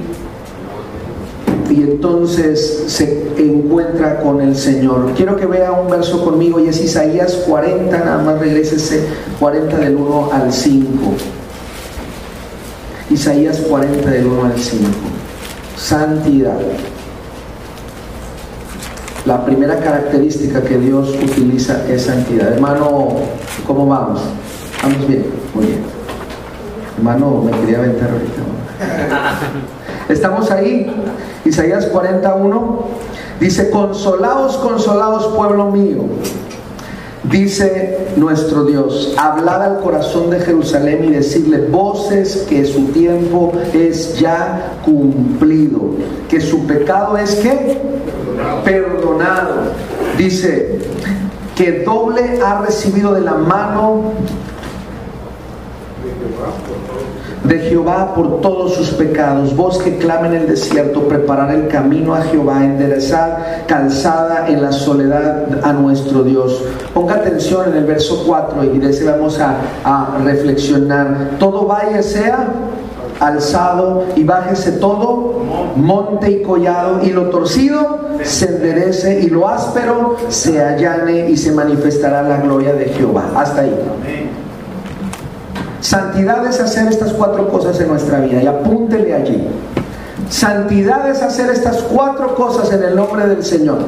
[1.70, 5.12] y entonces se encuentra con el Señor.
[5.16, 9.04] Quiero que vea un verso conmigo y es Isaías 40, nada más regrésese
[9.40, 10.88] 40 del 1 al 5.
[13.10, 14.84] Isaías 40 del 1 al 5.
[15.76, 16.58] Santidad.
[19.26, 22.52] La primera característica que Dios utiliza es santidad.
[22.52, 23.08] Hermano,
[23.66, 24.20] ¿cómo vamos?
[24.82, 25.24] ¿Vamos bien?
[25.54, 25.82] Muy bien.
[26.98, 28.42] Hermano, me quería aventar ahorita.
[30.12, 30.94] Estamos ahí.
[31.46, 32.84] Isaías 41
[33.40, 36.04] dice, consolaos, consolaos, pueblo mío.
[37.30, 44.18] Dice nuestro Dios, hablad al corazón de Jerusalén y decirle voces que su tiempo es
[44.18, 45.80] ya cumplido,
[46.28, 47.78] que su pecado es que
[50.16, 50.78] Dice
[51.56, 54.12] que doble ha recibido de la mano
[57.44, 59.54] de Jehová por todos sus pecados.
[59.54, 64.72] Vos que clamen en el desierto, preparar el camino a Jehová, enderezar calzada en la
[64.72, 66.62] soledad a nuestro Dios.
[66.92, 71.32] Ponga atención en el verso 4 y de ese vamos a, a reflexionar.
[71.38, 72.48] Todo valle sea
[73.26, 75.40] alzado y bájese todo
[75.76, 81.52] monte y collado y lo torcido se enderece y lo áspero se allane y se
[81.52, 83.24] manifestará la gloria de Jehová.
[83.34, 83.74] Hasta ahí.
[85.80, 89.46] Santidad es hacer estas cuatro cosas en nuestra vida y apúntele allí.
[90.30, 93.78] Santidad es hacer estas cuatro cosas en el nombre del Señor.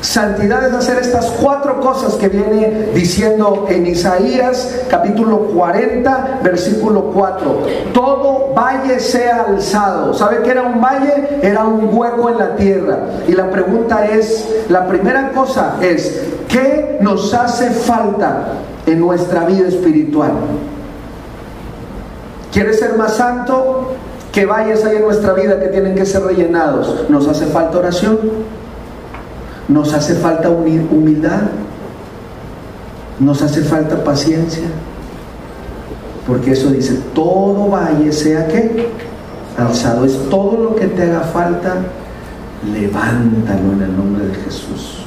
[0.00, 7.62] Santidad es hacer estas cuatro cosas que viene diciendo en Isaías capítulo 40, versículo 4.
[7.92, 10.14] Todo valle sea alzado.
[10.14, 11.40] ¿Sabe qué era un valle?
[11.42, 12.98] Era un hueco en la tierra.
[13.26, 18.52] Y la pregunta es, la primera cosa es, ¿qué nos hace falta
[18.88, 20.32] en nuestra vida espiritual.
[22.52, 23.92] ¿Quieres ser más santo?
[24.32, 27.08] Que vayas ahí en nuestra vida que tienen que ser rellenados.
[27.08, 28.18] ¿Nos hace falta oración?
[29.68, 31.42] ¿Nos hace falta humildad?
[33.20, 34.64] ¿Nos hace falta paciencia?
[36.26, 38.88] Porque eso dice, todo valle sea que
[39.58, 40.04] alzado.
[40.04, 41.76] Es todo lo que te haga falta,
[42.72, 45.04] levántalo en el nombre de Jesús.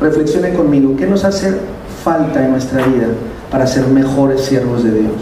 [0.00, 1.56] Reflexione conmigo, ¿qué nos hace
[2.04, 3.06] falta en nuestra vida
[3.50, 5.14] para ser mejores siervos de Dios?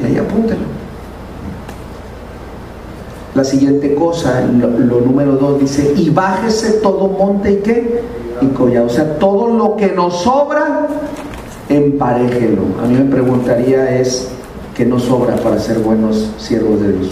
[0.00, 0.83] Y ahí apúntelo.
[3.34, 8.00] La siguiente cosa, lo, número dos, dice, y bájese todo monte y qué?
[8.40, 8.86] Y collado.
[8.86, 10.86] O sea, todo lo que nos sobra,
[11.68, 12.62] emparejelo.
[12.80, 14.28] A mí me preguntaría es,
[14.76, 17.10] ¿qué nos sobra para ser buenos siervos de Dios?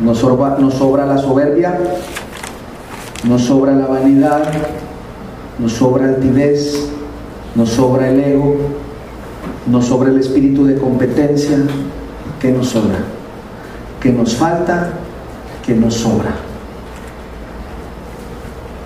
[0.00, 1.78] Nos sobra, nos sobra la soberbia,
[3.22, 4.42] nos sobra la vanidad,
[5.60, 6.88] nos sobra altivez,
[7.54, 8.56] nos sobra el ego,
[9.70, 11.56] nos sobra el espíritu de competencia.
[12.40, 13.13] ¿Qué nos sobra?
[14.04, 14.90] ¿Qué nos falta?
[15.64, 16.32] ¿Qué nos sobra?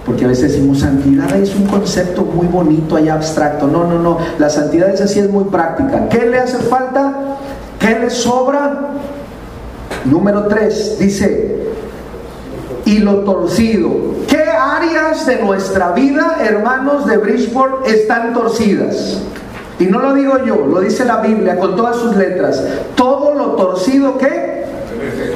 [0.07, 3.67] Porque a veces decimos santidad es un concepto muy bonito y abstracto.
[3.67, 4.19] No, no, no.
[4.39, 6.09] La santidad es así, es muy práctica.
[6.09, 7.37] ¿Qué le hace falta?
[7.81, 8.91] ¿Qué le sobra?
[10.05, 11.67] Número 3 dice,
[12.85, 13.91] y lo torcido.
[14.29, 19.21] ¿Qué áreas de nuestra vida, hermanos de Bridgeport, están torcidas?
[19.81, 22.63] Y no lo digo yo, lo dice la Biblia con todas sus letras.
[22.95, 24.48] Todo lo torcido que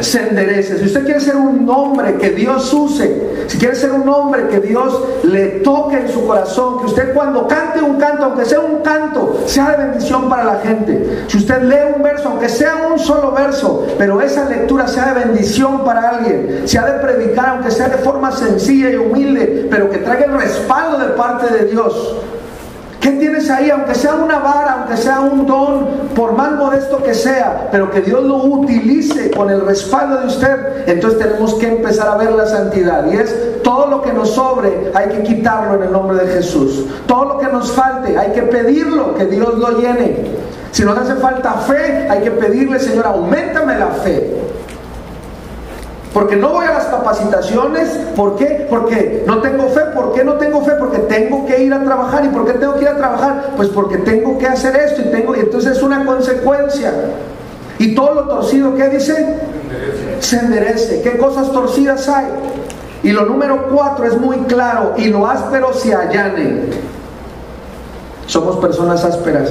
[0.03, 0.79] se enderece.
[0.79, 4.61] Si usted quiere ser un hombre que Dios use, si quiere ser un hombre que
[4.61, 8.81] Dios le toque en su corazón, que usted cuando cante un canto, aunque sea un
[8.81, 11.25] canto, sea de bendición para la gente.
[11.29, 15.25] Si usted lee un verso, aunque sea un solo verso, pero esa lectura sea de
[15.25, 19.99] bendición para alguien, sea de predicar, aunque sea de forma sencilla y humilde, pero que
[19.99, 22.17] traiga el respaldo de parte de Dios.
[23.03, 23.69] ¿Qué tienes ahí?
[23.69, 28.01] Aunque sea una vara, aunque sea un don, por más modesto que sea, pero que
[28.01, 32.47] Dios lo utilice con el respaldo de usted, entonces tenemos que empezar a ver la
[32.47, 33.05] santidad.
[33.13, 36.87] Y es todo lo que nos sobre, hay que quitarlo en el nombre de Jesús.
[37.09, 40.25] Todo lo que nos falte, hay que pedirlo, que Dios lo llene.
[40.71, 44.33] Si nos hace falta fe, hay que pedirle, Señor, aumentame la fe.
[46.13, 47.89] Porque no voy a las capacitaciones.
[48.15, 48.67] ¿Por qué?
[48.69, 49.81] Porque no tengo fe.
[49.95, 50.73] ¿Por qué no tengo fe?
[50.79, 52.25] Porque tengo que ir a trabajar.
[52.25, 53.53] ¿Y por qué tengo que ir a trabajar?
[53.57, 55.35] Pues porque tengo que hacer esto y tengo.
[55.35, 56.93] Y entonces es una consecuencia.
[57.79, 59.39] Y todo lo torcido, ¿qué dice?
[60.21, 61.01] Se enderece.
[61.01, 62.27] ¿Qué cosas torcidas hay?
[63.03, 64.93] Y lo número cuatro es muy claro.
[64.99, 66.65] Y lo áspero se allane.
[68.27, 69.51] Somos personas ásperas.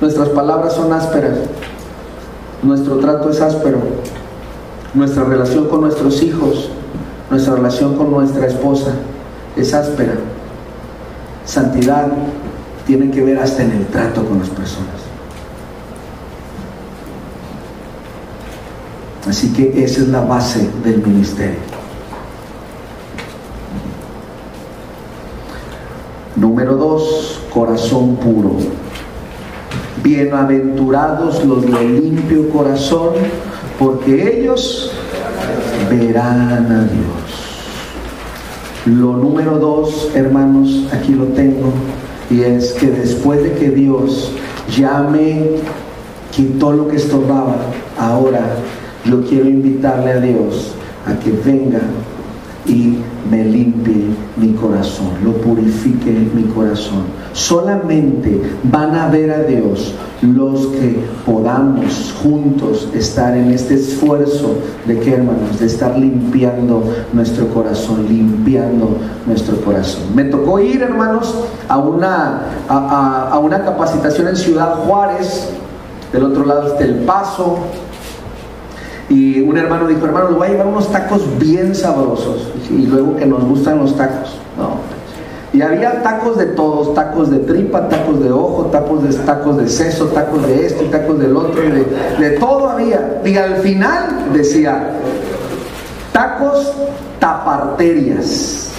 [0.00, 1.36] Nuestras palabras son ásperas.
[2.62, 3.78] Nuestro trato es áspero
[4.94, 6.70] nuestra relación con nuestros hijos,
[7.30, 8.92] nuestra relación con nuestra esposa
[9.56, 10.14] es áspera.
[11.44, 12.08] Santidad
[12.86, 15.10] tiene que ver hasta en el trato con las personas.
[19.28, 21.60] Así que esa es la base del ministerio.
[26.36, 28.56] Número dos, corazón puro.
[30.02, 33.10] Bienaventurados los de limpio corazón,
[33.80, 34.92] porque ellos
[35.88, 37.40] verán a Dios.
[38.84, 41.72] Lo número dos, hermanos, aquí lo tengo,
[42.30, 44.32] y es que después de que Dios
[44.76, 45.52] ya me
[46.30, 47.56] quitó lo que estorbaba,
[47.98, 48.56] ahora
[49.06, 50.72] yo quiero invitarle a Dios
[51.06, 51.80] a que venga
[52.66, 52.98] y
[53.30, 54.04] me limpie
[54.36, 57.04] mi corazón, lo purifique mi corazón.
[57.32, 64.54] Solamente van a ver a Dios los que podamos juntos estar en este esfuerzo
[64.86, 70.02] de que hermanos, de estar limpiando nuestro corazón, limpiando nuestro corazón.
[70.14, 71.34] Me tocó ir, hermanos,
[71.68, 75.48] a una, a, una capacitación en Ciudad Juárez,
[76.12, 77.58] del otro lado está El Paso,
[79.08, 82.52] y un hermano dijo, hermano, le voy a llevar unos tacos bien sabrosos.
[82.70, 84.36] Y luego que nos gustan los tacos.
[85.60, 89.68] Y había tacos de todos, tacos de tripa, tacos de ojo, tacos de, tacos de
[89.68, 91.84] seso, tacos de esto, tacos del otro, de,
[92.18, 93.20] de todo había.
[93.22, 94.92] Y al final decía,
[96.12, 96.72] tacos
[97.18, 98.72] taparterias.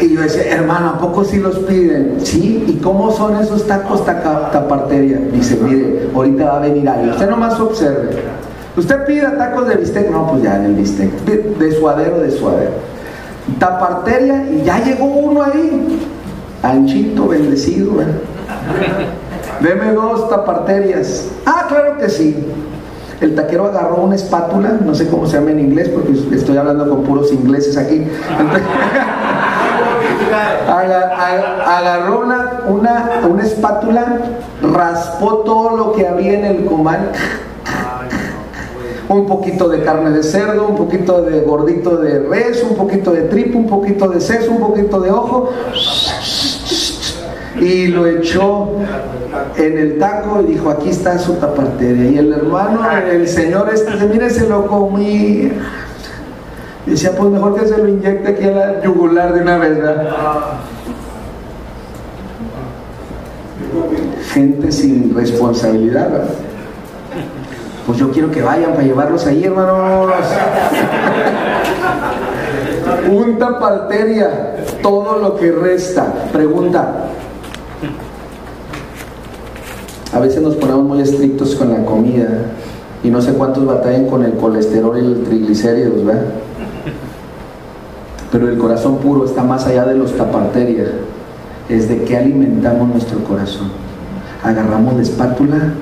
[0.00, 2.16] Y yo decía, hermano, ¿a poco sí los piden?
[2.22, 5.18] Sí, ¿y cómo son esos tacos taparteria?
[5.18, 7.10] Dice, mire, ahorita va a venir alguien.
[7.10, 8.35] Usted nomás observe.
[8.76, 11.10] Usted pide tacos de bistec, no, pues ya el bistec.
[11.24, 12.72] De suadero, de suadero.
[13.58, 16.08] Taparteria, y ya llegó uno ahí.
[16.62, 18.06] Anchito, bendecido, ¿eh?
[19.60, 21.28] Deme dos taparterias.
[21.46, 22.36] Ah, claro que sí.
[23.20, 26.88] El taquero agarró una espátula, no sé cómo se llama en inglés, porque estoy hablando
[26.88, 28.06] con puros ingleses aquí.
[31.66, 34.18] agarró una, una, espátula,
[34.62, 37.10] raspó todo lo que había en el comal.
[39.08, 43.22] Un poquito de carne de cerdo, un poquito de gordito de res, un poquito de
[43.22, 45.50] tripo, un poquito de seso, un poquito de ojo.
[47.60, 48.68] y lo echó
[49.56, 52.10] en el taco y dijo, aquí está su taparteria.
[52.10, 52.80] Y el hermano,
[53.10, 55.52] el señor este, mire, se lo comí.
[56.86, 59.76] Y decía, pues mejor que se lo inyecte aquí a la yugular de una vez,
[59.76, 60.60] ¿verdad?
[64.32, 66.34] Gente sin responsabilidad, ¿verdad?
[67.86, 70.10] Pues yo quiero que vayan para llevarlos ahí, hermanos.
[73.08, 76.12] Un taparteria, todo lo que resta.
[76.32, 77.06] Pregunta,
[80.12, 82.26] a veces nos ponemos muy estrictos con la comida
[83.04, 86.24] y no sé cuántos batallan con el colesterol y el triglicéridos, ¿verdad?
[88.32, 90.88] Pero el corazón puro está más allá de los taparterias.
[91.68, 93.70] Es de qué alimentamos nuestro corazón.
[94.42, 95.74] Agarramos la espátula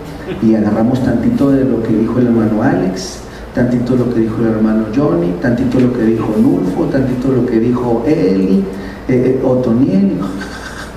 [0.43, 3.21] y agarramos tantito de lo que dijo el hermano Alex,
[3.55, 7.61] tantito lo que dijo el hermano Johnny, tantito lo que dijo Nulfo, tantito lo que
[7.61, 8.65] dijo Eli,
[9.09, 10.19] eh, eh Otoniel,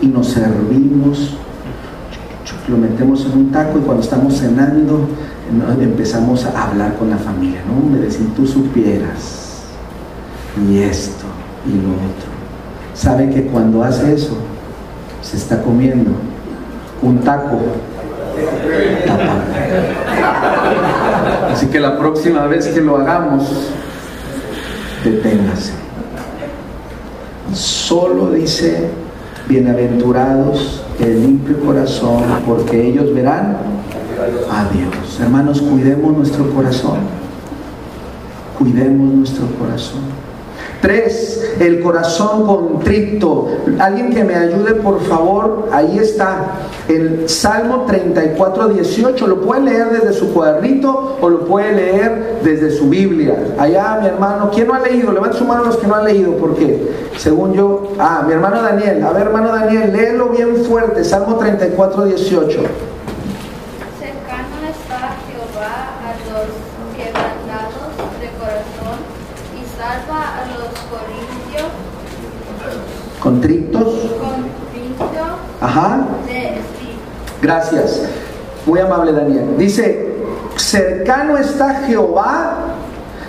[0.01, 1.37] y nos servimos
[2.67, 5.07] lo metemos en un taco y cuando estamos cenando
[5.81, 7.89] empezamos a hablar con la familia, ¿no?
[7.89, 9.63] Me si tú supieras,
[10.69, 11.25] y esto,
[11.65, 12.29] y lo otro.
[12.93, 14.37] Sabe que cuando hace eso,
[15.21, 16.11] se está comiendo
[17.01, 17.59] un taco.
[21.51, 23.43] Así que la próxima vez que lo hagamos,
[25.03, 25.73] deténgase.
[27.53, 28.89] Solo dice,
[29.47, 33.57] bienaventurados el limpio corazón, porque ellos verán
[34.51, 35.19] a Dios.
[35.19, 36.97] Hermanos, cuidemos nuestro corazón.
[38.57, 40.16] Cuidemos nuestro corazón.
[40.87, 43.49] Tres, el corazón contrito.
[43.77, 45.67] Alguien que me ayude, por favor.
[45.73, 46.61] Ahí está.
[46.87, 49.27] El Salmo 34, 18.
[49.27, 53.35] Lo puede leer desde su cuadernito o lo puede leer desde su Biblia.
[53.59, 54.49] Allá, mi hermano.
[54.49, 55.11] ¿Quién no ha leído?
[55.11, 56.37] Levanta su mano los que no han leído.
[56.37, 57.91] Porque, según yo.
[57.99, 59.03] Ah, mi hermano Daniel.
[59.03, 61.03] A ver, hermano Daniel, léelo bien fuerte.
[61.03, 62.59] Salmo 34, 18.
[73.27, 73.93] ¿Contrictos?
[75.59, 76.07] Ajá.
[77.41, 78.03] Gracias.
[78.65, 79.57] Muy amable Daniel.
[79.57, 80.15] Dice,
[80.55, 82.75] cercano está Jehová.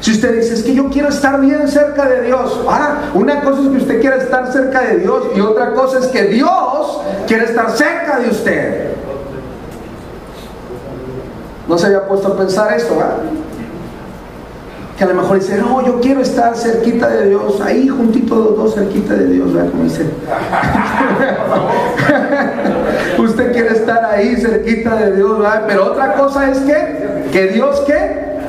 [0.01, 2.61] Si usted dice, es que yo quiero estar bien cerca de Dios.
[2.69, 6.07] Ah, una cosa es que usted quiera estar cerca de Dios y otra cosa es
[6.07, 8.93] que Dios quiere estar cerca de usted.
[11.67, 12.95] ¿No se había puesto a pensar esto?
[12.95, 13.17] ¿verdad?
[14.99, 18.57] Que a lo mejor dice, no, yo quiero estar cerquita de Dios, ahí juntito los
[18.57, 19.71] dos cerquita de Dios, ¿verdad?
[19.71, 20.07] Como dice.
[23.23, 25.65] Usted quiere estar ahí cerquita de Dios, ¿verdad?
[25.69, 28.41] Pero otra cosa es que, que Dios qué?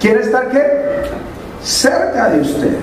[0.00, 0.60] Quiere estar qué?
[1.62, 2.76] Cerca de usted.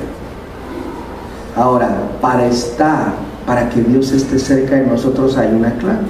[1.58, 1.90] Ahora,
[2.22, 3.08] para estar,
[3.46, 6.08] para que Dios esté cerca de nosotros hay una clave.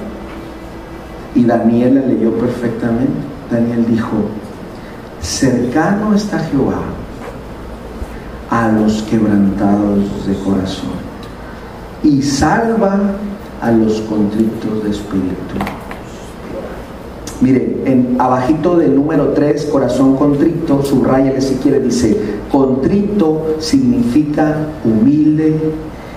[1.34, 3.18] Y Daniel la leyó perfectamente.
[3.50, 4.12] Daniel dijo,
[5.20, 6.99] cercano está Jehová
[8.50, 10.90] a los quebrantados de corazón
[12.02, 12.98] y salva
[13.60, 15.54] a los contritos de espíritu.
[17.40, 22.18] Mire, en abajito del número 3, corazón contrito, subrayale si quiere, dice,
[22.50, 25.58] contrito significa humilde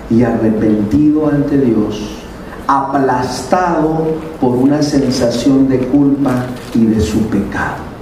[0.09, 2.01] y arrepentido ante Dios,
[2.67, 4.05] aplastado
[4.41, 7.92] por una sensación de culpa y de su pecado.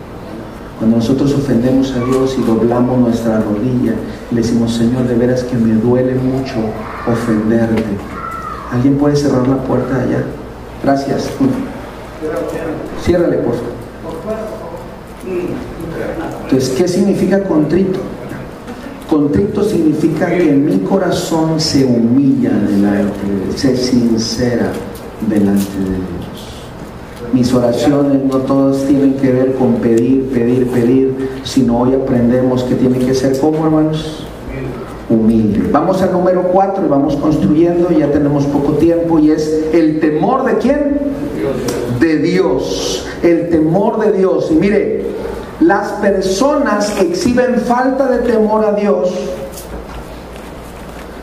[0.82, 3.94] Cuando nosotros ofendemos a Dios y doblamos nuestra rodilla
[4.32, 6.56] y le decimos, Señor, de veras que me duele mucho
[7.08, 7.84] ofenderte.
[8.72, 10.24] ¿Alguien puede cerrar la puerta allá?
[10.84, 11.30] Gracias.
[13.04, 13.70] Ciérrale, por favor.
[16.46, 18.00] Entonces, ¿qué significa contrito?
[19.08, 24.72] Contrito significa que mi corazón se humilla delante de se sincera
[25.30, 26.32] delante de Dios.
[27.34, 30.30] Mis oraciones no todas tienen que ver con pedir,
[31.52, 34.26] sino hoy aprendemos que tiene que ser como hermanos
[35.10, 35.68] humilde.
[35.70, 40.46] Vamos al número 4 y vamos construyendo, ya tenemos poco tiempo y es el temor
[40.46, 40.98] de quién?
[42.00, 43.06] De Dios.
[43.22, 44.50] El temor de Dios.
[44.50, 45.06] Y mire,
[45.60, 49.10] las personas que exhiben falta de temor a Dios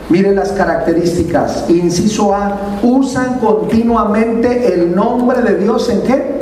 [0.09, 1.65] Miren las características.
[1.69, 6.39] Inciso A, usan continuamente el nombre de Dios en qué?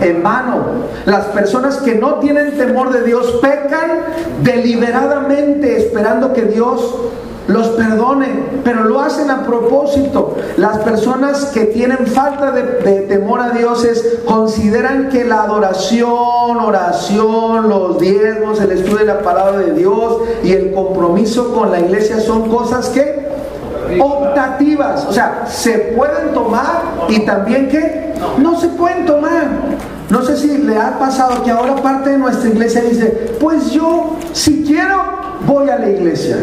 [0.00, 0.56] En vano.
[1.06, 3.90] Las personas que no tienen temor de Dios pecan
[4.42, 6.94] deliberadamente esperando que Dios
[7.48, 10.36] los perdonen, pero lo hacen a propósito.
[10.58, 13.86] Las personas que tienen falta de, temor a Dios
[14.26, 20.52] consideran que la adoración, oración, los diezmos, el estudio de la palabra de Dios y
[20.52, 23.26] el compromiso con la iglesia son cosas que
[23.98, 25.06] optativas.
[25.06, 29.48] O sea, se pueden tomar y también que no se pueden tomar.
[30.10, 34.16] No sé si le ha pasado que ahora parte de nuestra iglesia dice, pues yo
[34.32, 34.96] si quiero
[35.46, 36.36] voy a la iglesia.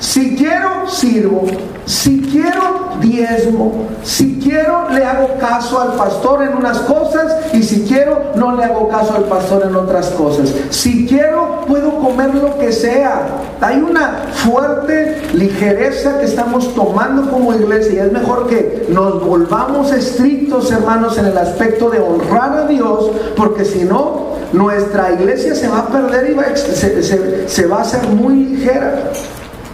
[0.00, 1.44] Si quiero, sirvo.
[1.84, 3.86] Si quiero, diezmo.
[4.04, 7.36] Si quiero, le hago caso al pastor en unas cosas.
[7.52, 10.54] Y si quiero, no le hago caso al pastor en otras cosas.
[10.70, 13.26] Si quiero, puedo comer lo que sea.
[13.60, 18.04] Hay una fuerte ligereza que estamos tomando como iglesia.
[18.04, 23.10] Y es mejor que nos volvamos estrictos, hermanos, en el aspecto de honrar a Dios.
[23.36, 27.82] Porque si no, nuestra iglesia se va a perder y va se, se va a
[27.82, 29.10] hacer muy ligera.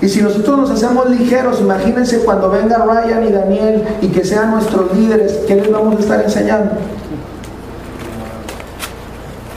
[0.04, 4.50] Y si nosotros nos hacemos ligeros, imagínense cuando venga Ryan y Daniel y que sean
[4.50, 6.72] nuestros líderes, ¿qué les vamos a estar enseñando?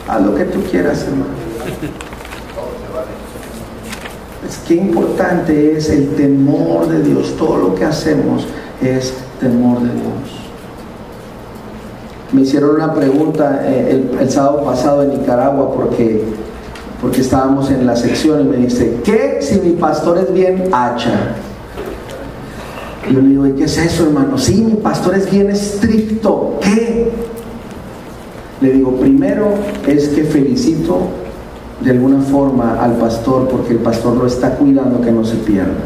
[0.08, 1.26] Haz lo que tú quieras, hermano.
[4.48, 7.36] Es que importante es el temor de Dios.
[7.38, 8.48] Todo lo que hacemos
[8.82, 10.48] es temor de Dios.
[12.32, 16.24] Me hicieron una pregunta eh, el sábado pasado en Nicaragua porque
[17.02, 21.36] porque estábamos en la sección y me dice, ¿qué si mi pastor es bien hacha?
[23.10, 24.38] Y yo le digo, ¿y qué es eso, hermano?
[24.38, 26.60] Sí, mi pastor es bien estricto.
[26.62, 27.12] ¿Qué?
[28.62, 29.50] Le digo, primero
[29.86, 31.02] es que felicito
[31.82, 35.86] de alguna forma al pastor porque el pastor lo está cuidando que no se pierda.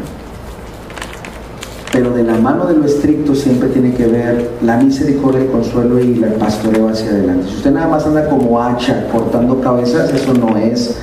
[1.92, 6.00] Pero de la mano de lo estricto siempre tiene que ver la misericordia, el consuelo
[6.00, 7.48] y el pastoreo hacia adelante.
[7.50, 10.96] Si usted nada más anda como hacha cortando cabezas, eso no es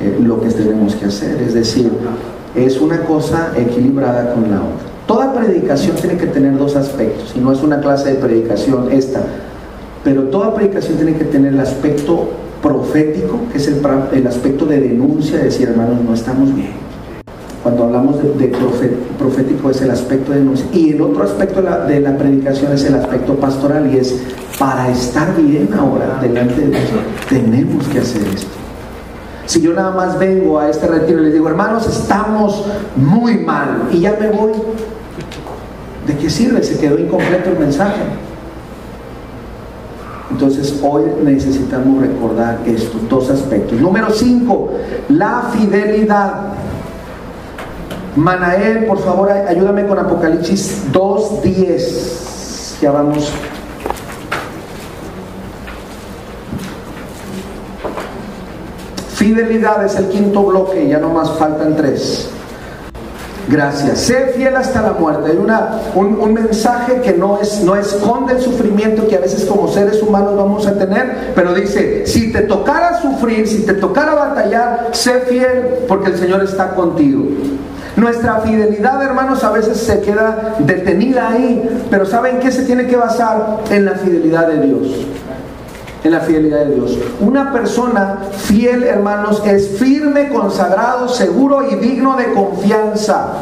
[0.00, 1.40] eh, lo que tenemos que hacer.
[1.40, 1.90] Es decir,
[2.54, 4.86] es una cosa equilibrada con la otra.
[5.06, 9.20] Toda predicación tiene que tener dos aspectos, y no es una clase de predicación esta,
[10.02, 12.28] pero toda predicación tiene que tener el aspecto
[12.62, 16.83] profético, que es el, aspecto de denuncia, de decir, hermanos, no estamos bien
[17.64, 18.48] cuando hablamos de,
[19.18, 20.66] profético es el aspecto de denuncia.
[20.70, 24.14] Y el otro aspecto de la, predicación es el aspecto pastoral y es
[24.58, 26.82] para estar bien ahora delante de Dios,
[27.28, 28.46] tenemos que hacer esto.
[29.46, 33.88] Si yo nada más vengo a este retiro y les digo, hermanos, estamos muy mal
[33.90, 34.52] y ya me voy,
[36.06, 36.62] ¿de qué sirve?
[36.62, 38.02] Se quedó incompleto el mensaje.
[40.30, 43.80] Entonces hoy necesitamos recordar estos dos aspectos.
[43.80, 44.70] Número cinco,
[45.08, 46.54] la fidelidad.
[48.16, 52.80] Manael, por favor, ayúdame con Apocalipsis 2.10.
[52.80, 53.32] Ya vamos.
[59.14, 62.28] Fidelidad es el quinto bloque, ya no más faltan tres.
[63.48, 63.98] Gracias.
[63.98, 65.32] Sé fiel hasta la muerte.
[65.32, 69.68] Hay una, un, mensaje que no, es, no esconde el sufrimiento que a veces como
[69.68, 74.88] seres humanos vamos a tener, pero dice, si te tocara sufrir, si te tocara batallar,
[74.92, 77.24] sé fiel porque el Señor está contigo.
[77.96, 82.96] Nuestra fidelidad, hermanos, a veces se queda detenida ahí, pero ¿saben qué se tiene que
[82.96, 83.60] basar?
[83.70, 85.06] En la fidelidad de Dios.
[86.02, 86.98] En la fidelidad de Dios.
[87.20, 93.34] Una persona fiel, hermanos, es firme, consagrado, seguro y digno de confianza.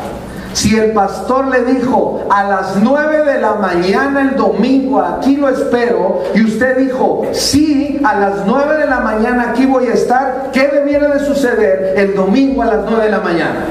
[0.53, 5.49] Si el pastor le dijo a las 9 de la mañana el domingo, aquí lo
[5.49, 10.51] espero, y usted dijo, sí, a las 9 de la mañana aquí voy a estar,
[10.53, 13.65] ¿qué debiera de suceder el domingo a las 9 de la mañana?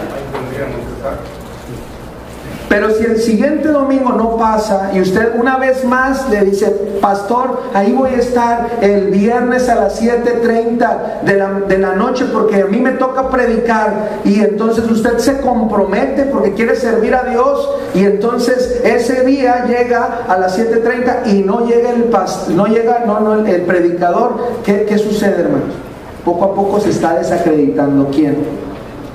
[2.71, 6.67] Pero si el siguiente domingo no pasa y usted una vez más le dice,
[7.01, 12.23] pastor, ahí voy a estar el viernes a las 7.30 de la, de la noche
[12.31, 17.23] porque a mí me toca predicar y entonces usted se compromete porque quiere servir a
[17.23, 22.09] Dios y entonces ese día llega a las 7.30 y no llega el
[22.55, 25.75] no llega no, no, el predicador, ¿Qué, ¿qué sucede hermanos?
[26.23, 28.37] Poco a poco se está desacreditando quién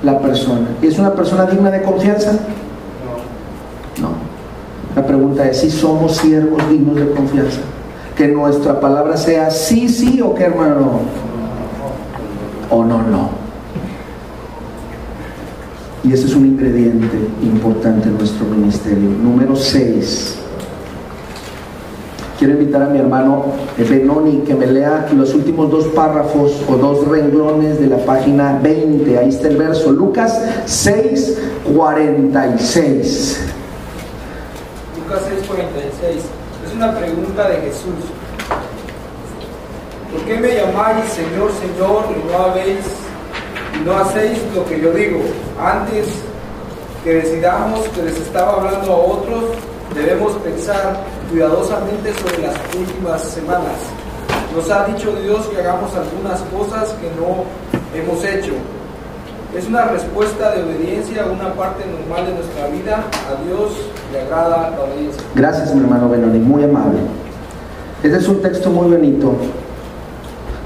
[0.03, 0.67] la persona.
[0.79, 2.33] ¿Y es una persona digna de confianza?
[4.97, 7.59] La pregunta es si somos siervos dignos de confianza.
[8.15, 11.01] Que nuestra palabra sea sí, sí o qué hermano.
[12.71, 13.29] O no, no.
[16.03, 19.07] Y ese es un ingrediente importante en nuestro ministerio.
[19.07, 20.39] Número 6.
[22.39, 23.45] Quiero invitar a mi hermano
[23.77, 29.15] Benoni que me lea los últimos dos párrafos o dos renglones de la página 20.
[29.15, 29.91] Ahí está el verso.
[29.91, 31.37] Lucas 6,
[31.75, 33.46] 46.
[35.57, 36.23] Lucas 6, 46.
[36.67, 38.05] Es una pregunta de Jesús.
[40.11, 42.85] ¿Por qué me llamáis Señor, Señor y no habéis
[43.75, 45.19] y no hacéis lo que yo digo?
[45.59, 46.07] Antes
[47.03, 49.43] que decidamos que les estaba hablando a otros,
[49.95, 53.77] debemos pensar cuidadosamente sobre las últimas semanas.
[54.55, 57.43] Nos ha dicho Dios que hagamos algunas cosas que no
[57.93, 58.53] hemos hecho.
[59.55, 63.03] Es una respuesta de obediencia a una parte normal de nuestra vida.
[63.29, 63.71] A Dios
[65.35, 66.99] Gracias, mi hermano Benoni, muy amable.
[68.03, 69.33] Este es un texto muy bonito,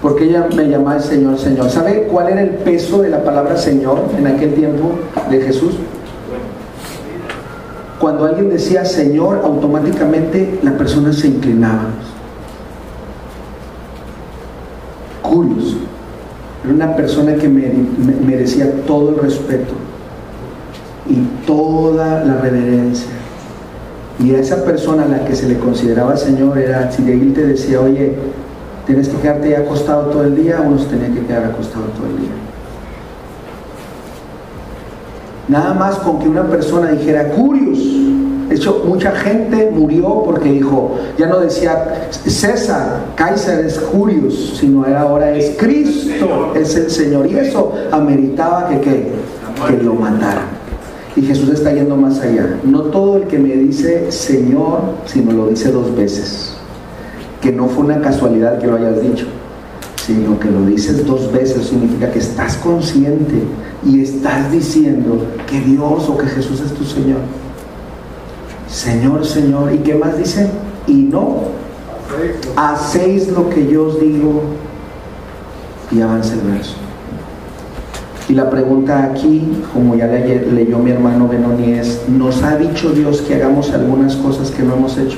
[0.02, 1.70] porque ella me llama el Señor, Señor.
[1.70, 4.92] ¿Sabe cuál era el peso de la palabra Señor en aquel tiempo
[5.30, 5.76] de Jesús?
[8.00, 11.90] Cuando alguien decía Señor, automáticamente la persona se inclinaba.
[15.22, 15.78] Curioso.
[16.64, 19.74] Era una persona que merecía todo el respeto
[21.08, 23.21] y toda la reverencia.
[24.24, 27.34] Y a esa persona a la que se le consideraba Señor era, si de él
[27.34, 28.14] te decía, oye,
[28.86, 32.18] tienes que quedarte acostado todo el día, uno se tenía que quedar acostado todo el
[32.18, 32.32] día.
[35.48, 37.80] Nada más con que una persona dijera, Curios,
[38.48, 44.86] de hecho, mucha gente murió porque dijo, ya no decía César, Kaiser es Curios, sino
[44.86, 47.28] ahora es Cristo, es el Señor.
[47.28, 50.61] Y eso ameritaba que, que lo mataran.
[51.16, 52.60] Y Jesús está yendo más allá.
[52.64, 56.56] No todo el que me dice Señor, sino lo dice dos veces.
[57.42, 59.26] Que no fue una casualidad que lo hayas dicho,
[60.06, 63.42] sino que lo dices dos veces significa que estás consciente
[63.86, 67.20] y estás diciendo que Dios o que Jesús es tu Señor.
[68.70, 69.74] Señor, Señor.
[69.74, 70.50] ¿Y qué más dice?
[70.88, 71.44] Y no.
[72.56, 74.42] Hacéis lo que yo os digo.
[75.92, 76.76] Y avanza el verso.
[78.32, 83.20] Y la pregunta aquí, como ya leyó mi hermano Benoni, es, ¿nos ha dicho Dios
[83.20, 85.18] que hagamos algunas cosas que no hemos hecho?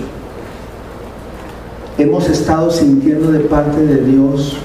[2.00, 4.58] Hemos estado sintiendo de parte de Dios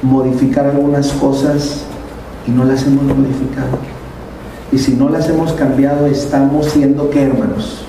[0.00, 1.82] modificar algunas cosas
[2.46, 3.78] y no las hemos modificado.
[4.70, 7.84] Y si no las hemos cambiado, estamos siendo que hermanos?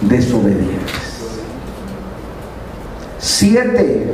[0.00, 1.02] desobedientes.
[3.18, 4.10] Siete,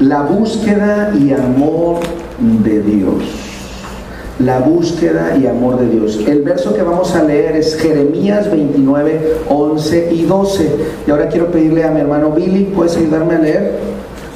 [0.00, 2.00] la búsqueda y amor
[2.38, 3.22] de Dios.
[4.38, 6.18] La búsqueda y amor de Dios.
[6.26, 10.70] El verso que vamos a leer es Jeremías 29, 11 y 12.
[11.06, 13.94] Y ahora quiero pedirle a mi hermano Billy, ¿puedes ayudarme a leer?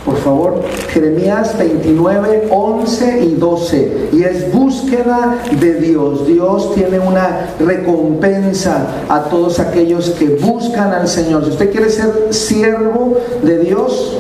[0.08, 4.08] por favor, Jeremías 29, 11 y 12.
[4.12, 6.26] Y es búsqueda de Dios.
[6.26, 11.44] Dios tiene una recompensa a todos aquellos que buscan al Señor.
[11.44, 14.16] Si usted quiere ser siervo de Dios,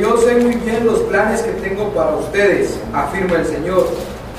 [0.00, 3.86] yo sé muy bien los planes que tengo para ustedes, afirma el Señor.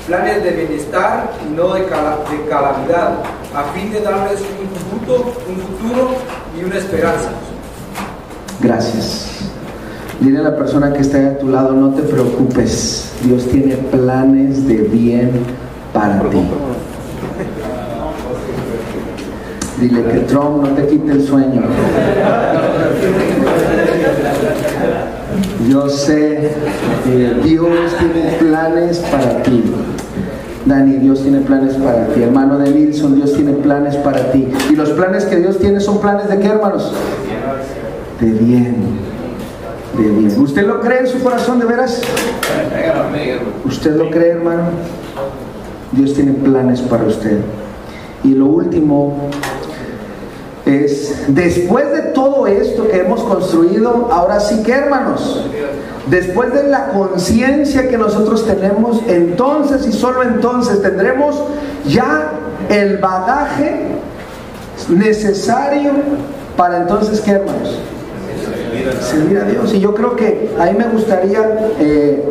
[0.06, 3.14] Planes de bienestar y no de, calamidad,
[3.52, 6.10] a fin de darles un futuro, un futuro
[6.56, 7.30] y una esperanza.
[8.60, 9.50] Gracias.
[10.20, 14.66] Dile a la persona que está a tu lado, no te preocupes, Dios tiene planes
[14.68, 15.42] de bien
[15.92, 16.38] para ti.
[19.80, 21.62] Dile que Trump no te quite el sueño.
[25.68, 26.52] Yo sé
[27.44, 29.62] Dios tiene planes para ti.
[30.64, 32.22] Dani, Dios tiene planes para ti.
[32.22, 34.48] Hermano de Wilson, Dios tiene planes para ti.
[34.70, 36.92] Y los planes que Dios tiene son planes de qué, hermanos?
[38.20, 39.06] De bien
[40.38, 42.02] ¿Usted lo cree en su corazón de veras?
[43.64, 44.64] ¿Usted lo cree, hermano?
[45.92, 47.40] Dios tiene planes para usted.
[48.22, 49.30] Y lo último
[50.66, 55.46] es, después de todo esto que hemos construido, ahora sí que, hermanos,
[56.08, 61.40] después de la conciencia que nosotros tenemos, entonces y solo entonces tendremos
[61.86, 62.32] ya
[62.68, 63.86] el bagaje
[64.88, 65.92] necesario
[66.56, 67.78] para entonces, ¿qué, hermanos?
[69.00, 69.72] servir a Dios.
[69.72, 72.24] Y yo creo que ahí me gustaría, eh,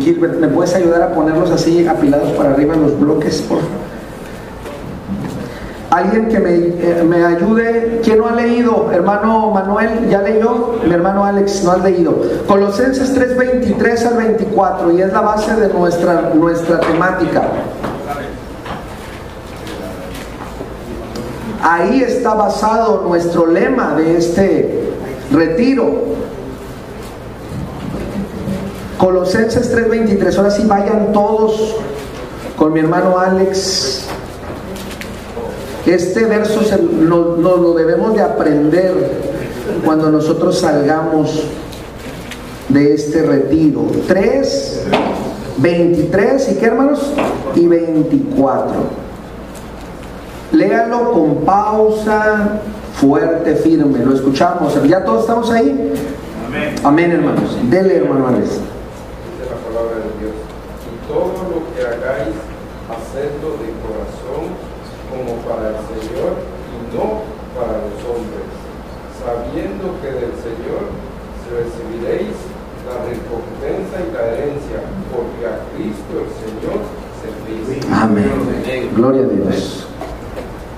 [0.00, 3.58] Gilbert, ¿me puedes ayudar a ponerlos así apilados para arriba en los bloques, por
[5.96, 8.92] Alguien que me, eh, me, ayude, ¿quién no ha leído?
[8.92, 10.74] Hermano Manuel, ¿ya leyó?
[10.86, 12.14] Mi hermano Alex no ha leído.
[12.46, 17.44] Colosenses 3, 23 al 24 y es la base de nuestra, nuestra temática.
[21.62, 24.92] Ahí está basado nuestro lema de este
[25.32, 25.94] retiro.
[28.98, 31.74] Colosenses 3:23, ahora sí vayan todos
[32.58, 34.06] con mi hermano Alex.
[35.86, 38.92] Este verso nos, lo debemos de aprender
[39.84, 41.44] cuando nosotros salgamos
[42.68, 43.82] de este retiro.
[44.08, 44.86] 3,
[45.58, 47.12] 23 y qué hermanos?
[47.54, 48.74] Y 24.
[50.52, 52.60] Léalo con pausa,
[52.94, 54.04] fuerte, firme.
[54.04, 54.82] Lo escuchamos.
[54.88, 55.94] ¿Ya todos estamos ahí?
[56.48, 56.74] Amén.
[56.82, 57.56] Amén, hermanos.
[57.70, 58.44] Dele, hermano Alex.
[58.44, 58.60] Dice
[59.48, 60.34] la palabra de Dios.
[60.90, 62.34] Y todo lo que hagáis,
[62.90, 64.50] hacedlo de corazón
[65.10, 66.32] como para Señor
[66.70, 67.26] y no
[67.58, 68.46] para los hombres,
[69.18, 70.94] sabiendo que del Señor
[71.50, 72.36] recibiréis
[72.86, 74.78] la recompensa y la herencia,
[75.10, 76.86] porque a Cristo el Señor
[77.18, 77.92] servís.
[77.92, 78.90] Amén.
[78.94, 79.86] Gloria a Dios.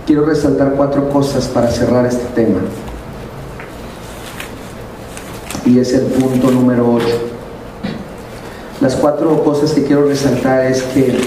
[0.06, 2.60] Quiero resaltar cuatro cosas para cerrar este tema.
[5.66, 7.06] Y es el punto número 8.
[8.80, 11.18] Las cuatro cosas que quiero resaltar es que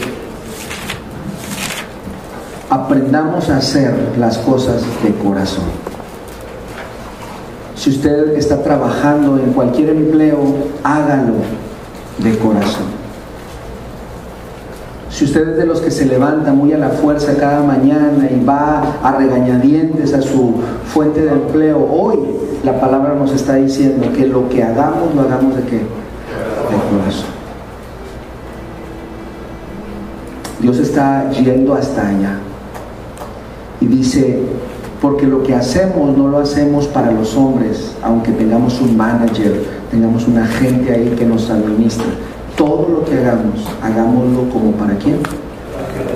[2.72, 5.65] aprendamos a hacer las cosas de corazón.
[7.76, 10.39] Si usted está trabajando en cualquier empleo,
[10.82, 11.34] hágalo
[12.19, 12.86] de corazón.
[15.09, 18.41] Si usted es de los que se levanta muy a la fuerza cada mañana y
[18.45, 22.19] va a regañadientes a su fuente de empleo, hoy
[22.63, 25.78] la palabra nos está diciendo que lo que hagamos lo hagamos de qué?
[25.78, 27.30] De corazón.
[30.61, 32.38] Dios está yendo hasta allá.
[33.82, 34.39] Y dice,
[35.01, 40.27] porque lo que hacemos no lo hacemos para los hombres, aunque tengamos un manager, tengamos
[40.27, 42.05] una gente ahí que nos administra.
[42.55, 45.17] Todo lo que hagamos, hagámoslo como para quién?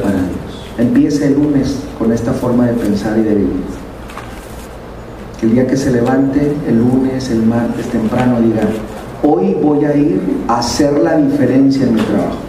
[0.03, 0.69] Para Dios.
[0.77, 3.63] Empiece el lunes con esta forma de pensar y de vivir.
[5.41, 8.61] El día que se levante, el lunes, el martes, temprano, diga,
[9.23, 12.44] hoy voy a ir a hacer la diferencia en mi trabajo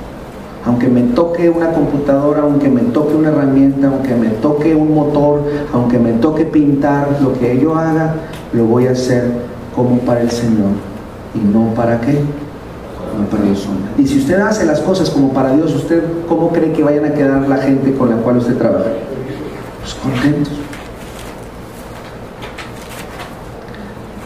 [0.67, 5.43] aunque me toque una computadora, aunque me toque una herramienta, aunque me toque un motor,
[5.73, 8.17] aunque me toque pintar, lo que yo haga,
[8.53, 9.31] lo voy a hacer
[9.75, 10.73] como para el Señor
[11.35, 12.19] y no para qué,
[13.13, 13.93] como para los hombres.
[13.97, 17.15] Y si usted hace las cosas como para Dios, ¿usted cómo cree que vayan a
[17.15, 18.91] quedar la gente con la cual usted trabaja?
[19.81, 20.53] Pues contentos.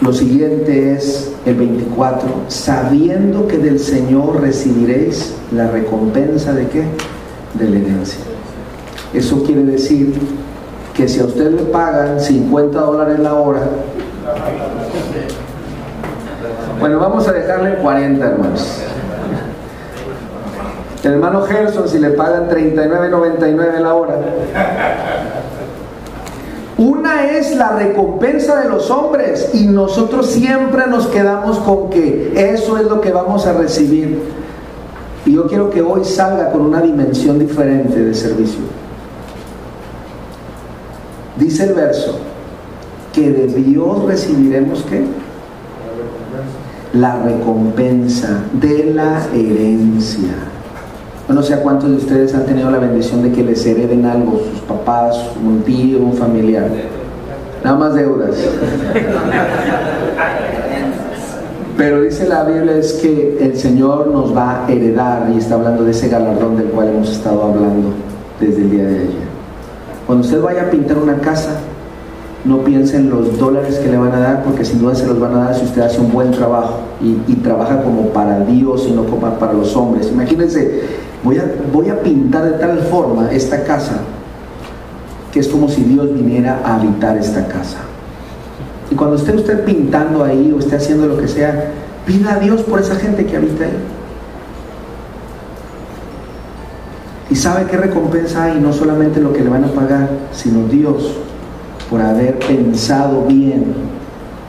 [0.00, 6.84] Lo siguiente es el 24, sabiendo que del Señor recibiréis la recompensa de qué?
[7.54, 8.20] De la herencia.
[9.12, 10.14] Eso quiere decir
[10.94, 13.62] que si a usted le pagan 50 dólares la hora,
[16.78, 18.82] bueno, vamos a dejarle 40 hermanos.
[21.02, 24.18] El hermano Gerson, si le pagan 39.99 la hora,
[26.76, 32.78] una es la recompensa de los hombres y nosotros siempre nos quedamos con que eso
[32.78, 34.22] es lo que vamos a recibir.
[35.26, 38.60] Y yo quiero que hoy salga con una dimensión diferente de servicio.
[41.36, 42.18] Dice el verso,
[43.12, 45.04] que de Dios recibiremos qué?
[46.94, 50.34] La recompensa de la herencia
[51.32, 54.40] no sé a cuántos de ustedes han tenido la bendición de que les hereden algo,
[54.50, 56.68] sus papás, un tío, un familiar.
[57.62, 58.36] Nada más deudas.
[61.80, 65.82] Pero dice la Biblia es que el Señor nos va a heredar y está hablando
[65.84, 67.94] de ese galardón del cual hemos estado hablando
[68.38, 69.30] desde el día de ayer.
[70.06, 71.52] Cuando usted vaya a pintar una casa,
[72.44, 75.18] no piense en los dólares que le van a dar, porque sin duda se los
[75.18, 78.86] van a dar si usted hace un buen trabajo y, y trabaja como para Dios
[78.86, 80.10] y no como para los hombres.
[80.12, 80.82] Imagínense
[81.22, 84.00] Voy a, pintar de tal forma esta casa
[85.32, 87.78] que es como si Dios viniera a habitar esta casa.
[88.90, 91.72] Y cuando esté usted pintando ahí o esté haciendo lo que sea,
[92.06, 93.78] pida a Dios por esa gente que habita ahí.
[97.30, 101.16] Y sabe qué recompensa hay, no solamente lo que le van a pagar, sino Dios
[101.88, 103.74] por haber pensado bien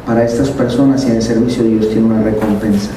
[0.06, 2.90] para estas personas y en el servicio de Dios tiene una recompensa.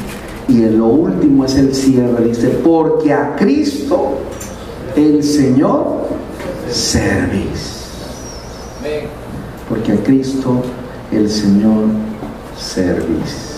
[0.49, 4.19] Y lo último es el cierre, dice, porque a Cristo
[4.97, 6.07] el Señor
[6.71, 7.83] servís.
[9.69, 10.63] Porque a Cristo
[11.17, 11.87] el Señor
[12.59, 13.54] servís.